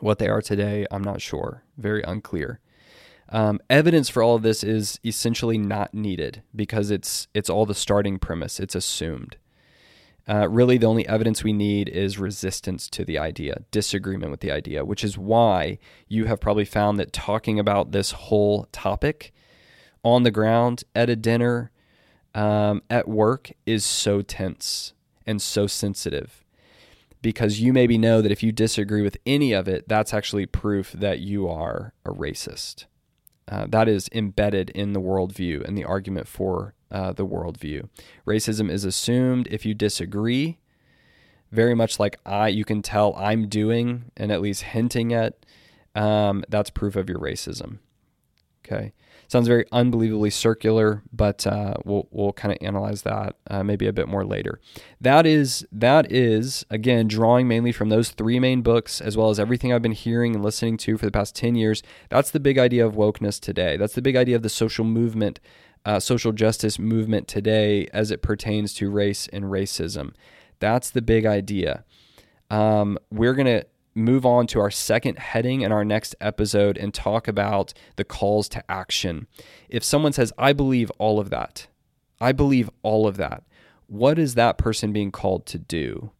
What 0.00 0.18
they 0.18 0.28
are 0.28 0.42
today, 0.42 0.86
I'm 0.90 1.04
not 1.04 1.22
sure. 1.22 1.62
Very 1.78 2.02
unclear. 2.02 2.60
Um, 3.28 3.60
evidence 3.70 4.08
for 4.08 4.22
all 4.22 4.36
of 4.36 4.42
this 4.42 4.62
is 4.62 5.00
essentially 5.04 5.58
not 5.58 5.94
needed 5.94 6.42
because 6.54 6.90
it's 6.90 7.28
it's 7.34 7.50
all 7.50 7.66
the 7.66 7.74
starting 7.74 8.18
premise. 8.18 8.60
It's 8.60 8.74
assumed. 8.74 9.36
Uh, 10.28 10.48
really, 10.48 10.76
the 10.76 10.86
only 10.86 11.06
evidence 11.06 11.44
we 11.44 11.52
need 11.52 11.88
is 11.88 12.18
resistance 12.18 12.90
to 12.90 13.04
the 13.04 13.16
idea, 13.16 13.62
disagreement 13.70 14.30
with 14.30 14.40
the 14.40 14.50
idea, 14.50 14.84
which 14.84 15.04
is 15.04 15.16
why 15.16 15.78
you 16.08 16.24
have 16.24 16.40
probably 16.40 16.64
found 16.64 16.98
that 16.98 17.12
talking 17.12 17.60
about 17.60 17.92
this 17.92 18.10
whole 18.10 18.66
topic 18.72 19.32
on 20.02 20.24
the 20.24 20.30
ground, 20.30 20.82
at 20.94 21.08
a 21.08 21.16
dinner, 21.16 21.70
um, 22.34 22.82
at 22.90 23.08
work 23.08 23.50
is 23.66 23.84
so 23.84 24.20
tense 24.20 24.92
and 25.26 25.40
so 25.40 25.66
sensitive 25.66 26.44
because 27.26 27.58
you 27.58 27.72
maybe 27.72 27.98
know 27.98 28.22
that 28.22 28.30
if 28.30 28.40
you 28.44 28.52
disagree 28.52 29.02
with 29.02 29.16
any 29.26 29.52
of 29.52 29.66
it, 29.66 29.88
that's 29.88 30.14
actually 30.14 30.46
proof 30.46 30.92
that 30.92 31.18
you 31.18 31.48
are 31.48 31.92
a 32.04 32.10
racist. 32.10 32.84
Uh, 33.48 33.66
that 33.68 33.88
is 33.88 34.08
embedded 34.12 34.70
in 34.70 34.92
the 34.92 35.00
worldview 35.00 35.66
and 35.66 35.76
the 35.76 35.84
argument 35.84 36.28
for 36.28 36.72
uh, 36.90 37.12
the 37.12 37.26
worldview. 37.26 37.88
Racism 38.26 38.70
is 38.70 38.84
assumed 38.84 39.48
if 39.50 39.66
you 39.66 39.74
disagree, 39.74 40.58
very 41.50 41.74
much 41.74 41.98
like 41.98 42.18
I, 42.26 42.48
you 42.48 42.64
can 42.64 42.82
tell 42.82 43.14
I'm 43.16 43.48
doing 43.48 44.10
and 44.16 44.30
at 44.30 44.40
least 44.40 44.62
hinting 44.62 45.12
at. 45.12 45.46
Um, 45.94 46.44
that's 46.48 46.70
proof 46.70 46.94
of 46.94 47.08
your 47.08 47.18
racism. 47.18 47.78
Okay. 48.64 48.92
Sounds 49.28 49.48
very 49.48 49.64
unbelievably 49.72 50.30
circular, 50.30 51.02
but 51.12 51.46
uh, 51.46 51.74
we'll 51.84 52.06
we'll 52.10 52.32
kind 52.32 52.52
of 52.52 52.58
analyze 52.60 53.02
that 53.02 53.34
uh, 53.50 53.64
maybe 53.64 53.88
a 53.88 53.92
bit 53.92 54.06
more 54.06 54.24
later. 54.24 54.60
That 55.00 55.26
is 55.26 55.66
that 55.72 56.12
is 56.12 56.64
again 56.70 57.08
drawing 57.08 57.48
mainly 57.48 57.72
from 57.72 57.88
those 57.88 58.10
three 58.10 58.38
main 58.38 58.62
books, 58.62 59.00
as 59.00 59.16
well 59.16 59.30
as 59.30 59.40
everything 59.40 59.72
I've 59.72 59.82
been 59.82 59.92
hearing 59.92 60.34
and 60.34 60.44
listening 60.44 60.76
to 60.78 60.96
for 60.96 61.06
the 61.06 61.10
past 61.10 61.34
ten 61.34 61.56
years. 61.56 61.82
That's 62.08 62.30
the 62.30 62.38
big 62.38 62.56
idea 62.56 62.86
of 62.86 62.94
wokeness 62.94 63.40
today. 63.40 63.76
That's 63.76 63.94
the 63.94 64.02
big 64.02 64.14
idea 64.14 64.36
of 64.36 64.42
the 64.42 64.48
social 64.48 64.84
movement, 64.84 65.40
uh, 65.86 66.00
social 66.00 66.32
justice 66.32 66.78
movement 66.78 67.28
today, 67.28 67.86
as 67.92 68.10
it 68.10 68.20
pertains 68.20 68.74
to 68.74 68.90
race 68.90 69.28
and 69.32 69.44
racism. 69.44 70.12
That's 70.58 70.90
the 70.90 71.00
big 71.00 71.24
idea. 71.24 71.84
Um, 72.50 72.98
we're 73.10 73.34
gonna 73.34 73.62
move 73.94 74.26
on 74.26 74.46
to 74.48 74.60
our 74.60 74.70
second 74.70 75.18
heading 75.18 75.62
in 75.62 75.72
our 75.72 75.84
next 75.84 76.14
episode 76.20 76.76
and 76.76 76.92
talk 76.92 77.28
about 77.28 77.72
the 77.94 78.04
calls 78.04 78.48
to 78.50 78.70
action. 78.70 79.26
If 79.68 79.82
someone 79.82 80.12
says, 80.12 80.32
I 80.36 80.52
believe 80.52 80.90
all 80.98 81.18
of 81.18 81.30
that, 81.30 81.68
I 82.20 82.32
believe 82.32 82.68
all 82.82 83.06
of 83.06 83.16
that, 83.16 83.44
what 83.86 84.18
is 84.18 84.34
that 84.34 84.58
person 84.58 84.92
being 84.92 85.12
called 85.12 85.46
to 85.46 85.58
do? 85.58 86.10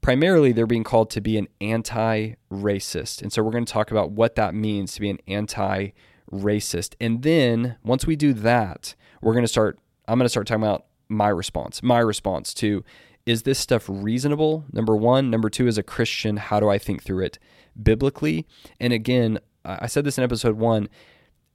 Primarily, 0.00 0.52
they're 0.52 0.66
being 0.66 0.84
called 0.84 1.10
to 1.10 1.20
be 1.20 1.38
an 1.38 1.48
anti 1.60 2.34
racist. 2.50 3.22
And 3.22 3.32
so 3.32 3.42
we're 3.42 3.52
going 3.52 3.64
to 3.64 3.72
talk 3.72 3.90
about 3.90 4.10
what 4.10 4.34
that 4.34 4.54
means 4.54 4.94
to 4.94 5.00
be 5.00 5.10
an 5.10 5.18
anti 5.26 5.90
racist. 6.32 6.94
And 7.00 7.22
then 7.22 7.76
once 7.84 8.06
we 8.06 8.16
do 8.16 8.32
that, 8.32 8.94
we're 9.20 9.34
going 9.34 9.44
to 9.44 9.48
start, 9.48 9.78
I'm 10.08 10.18
going 10.18 10.24
to 10.24 10.30
start 10.30 10.46
talking 10.46 10.62
about 10.62 10.86
my 11.08 11.28
response, 11.28 11.82
my 11.82 11.98
response 11.98 12.54
to 12.54 12.84
is 13.24 13.42
this 13.42 13.58
stuff 13.58 13.84
reasonable? 13.88 14.64
Number 14.72 14.96
one. 14.96 15.30
Number 15.30 15.48
two, 15.48 15.68
as 15.68 15.78
a 15.78 15.82
Christian, 15.82 16.38
how 16.38 16.58
do 16.58 16.68
I 16.68 16.78
think 16.78 17.02
through 17.02 17.24
it 17.24 17.38
biblically? 17.80 18.46
And 18.80 18.92
again, 18.92 19.38
I 19.64 19.86
said 19.86 20.04
this 20.04 20.18
in 20.18 20.24
episode 20.24 20.56
one. 20.56 20.88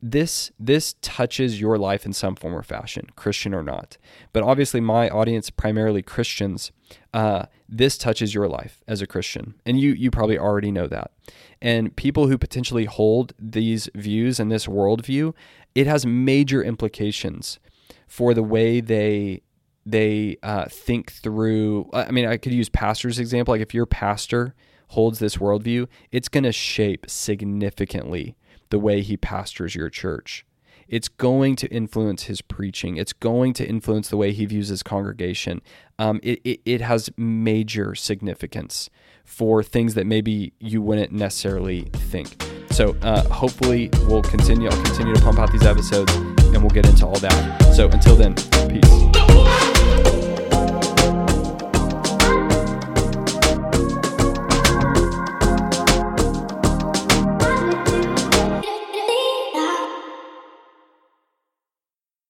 This 0.01 0.51
this 0.59 0.95
touches 1.01 1.59
your 1.59 1.77
life 1.77 2.05
in 2.05 2.13
some 2.13 2.35
form 2.35 2.53
or 2.53 2.61
fashion, 2.61 3.07
Christian 3.15 3.53
or 3.53 3.63
not. 3.63 3.97
But 4.31 4.43
obviously, 4.43 4.79
my 4.79 5.09
audience 5.09 5.49
primarily 5.49 6.01
Christians. 6.01 6.71
Uh, 7.13 7.47
this 7.67 7.97
touches 7.97 8.33
your 8.33 8.47
life 8.47 8.83
as 8.87 9.01
a 9.01 9.07
Christian, 9.07 9.55
and 9.65 9.79
you 9.79 9.93
you 9.93 10.11
probably 10.11 10.37
already 10.37 10.71
know 10.71 10.87
that. 10.87 11.11
And 11.61 11.95
people 11.95 12.27
who 12.27 12.37
potentially 12.37 12.85
hold 12.85 13.33
these 13.39 13.89
views 13.95 14.39
and 14.39 14.51
this 14.51 14.67
worldview, 14.67 15.33
it 15.73 15.87
has 15.87 16.05
major 16.05 16.63
implications 16.63 17.59
for 18.07 18.33
the 18.33 18.43
way 18.43 18.79
they 18.81 19.41
they 19.85 20.37
uh, 20.43 20.65
think 20.65 21.11
through. 21.11 21.89
I 21.91 22.11
mean, 22.11 22.27
I 22.27 22.37
could 22.37 22.53
use 22.53 22.69
pastor's 22.69 23.19
example. 23.19 23.53
Like 23.53 23.61
if 23.61 23.73
your 23.73 23.85
pastor 23.85 24.53
holds 24.89 25.19
this 25.19 25.37
worldview, 25.37 25.87
it's 26.11 26.29
going 26.29 26.43
to 26.43 26.51
shape 26.51 27.09
significantly 27.09 28.35
the 28.69 28.79
way 28.79 29.01
he 29.01 29.17
pastors 29.17 29.75
your 29.75 29.89
church. 29.89 30.45
It's 30.87 31.09
going 31.09 31.57
to 31.57 31.67
influence 31.67 32.23
his 32.23 32.41
preaching. 32.41 32.95
It's 32.95 33.11
going 33.11 33.53
to 33.55 33.67
influence 33.67 34.09
the 34.09 34.15
way 34.17 34.31
he 34.31 34.45
views 34.45 34.69
his 34.69 34.83
congregation. 34.83 35.61
Um, 35.99 36.21
it, 36.23 36.39
it, 36.45 36.61
it 36.65 36.81
has 36.81 37.09
major 37.17 37.93
significance 37.93 38.89
for 39.25 39.61
things 39.63 39.95
that 39.95 40.07
maybe 40.07 40.53
you 40.59 40.81
wouldn't 40.81 41.11
necessarily 41.11 41.81
think. 41.93 42.41
So 42.71 42.95
uh, 43.01 43.27
hopefully 43.27 43.89
we'll 44.07 44.21
continue. 44.21 44.69
I'll 44.69 44.83
continue 44.83 45.13
to 45.13 45.21
pump 45.21 45.39
out 45.39 45.51
these 45.51 45.65
episodes 45.65 46.13
and 46.15 46.57
we'll 46.61 46.69
get 46.69 46.87
into 46.87 47.05
all 47.05 47.19
that. 47.19 47.73
So 47.75 47.89
until 47.89 48.15
then, 48.15 48.35
peace. 48.69 49.26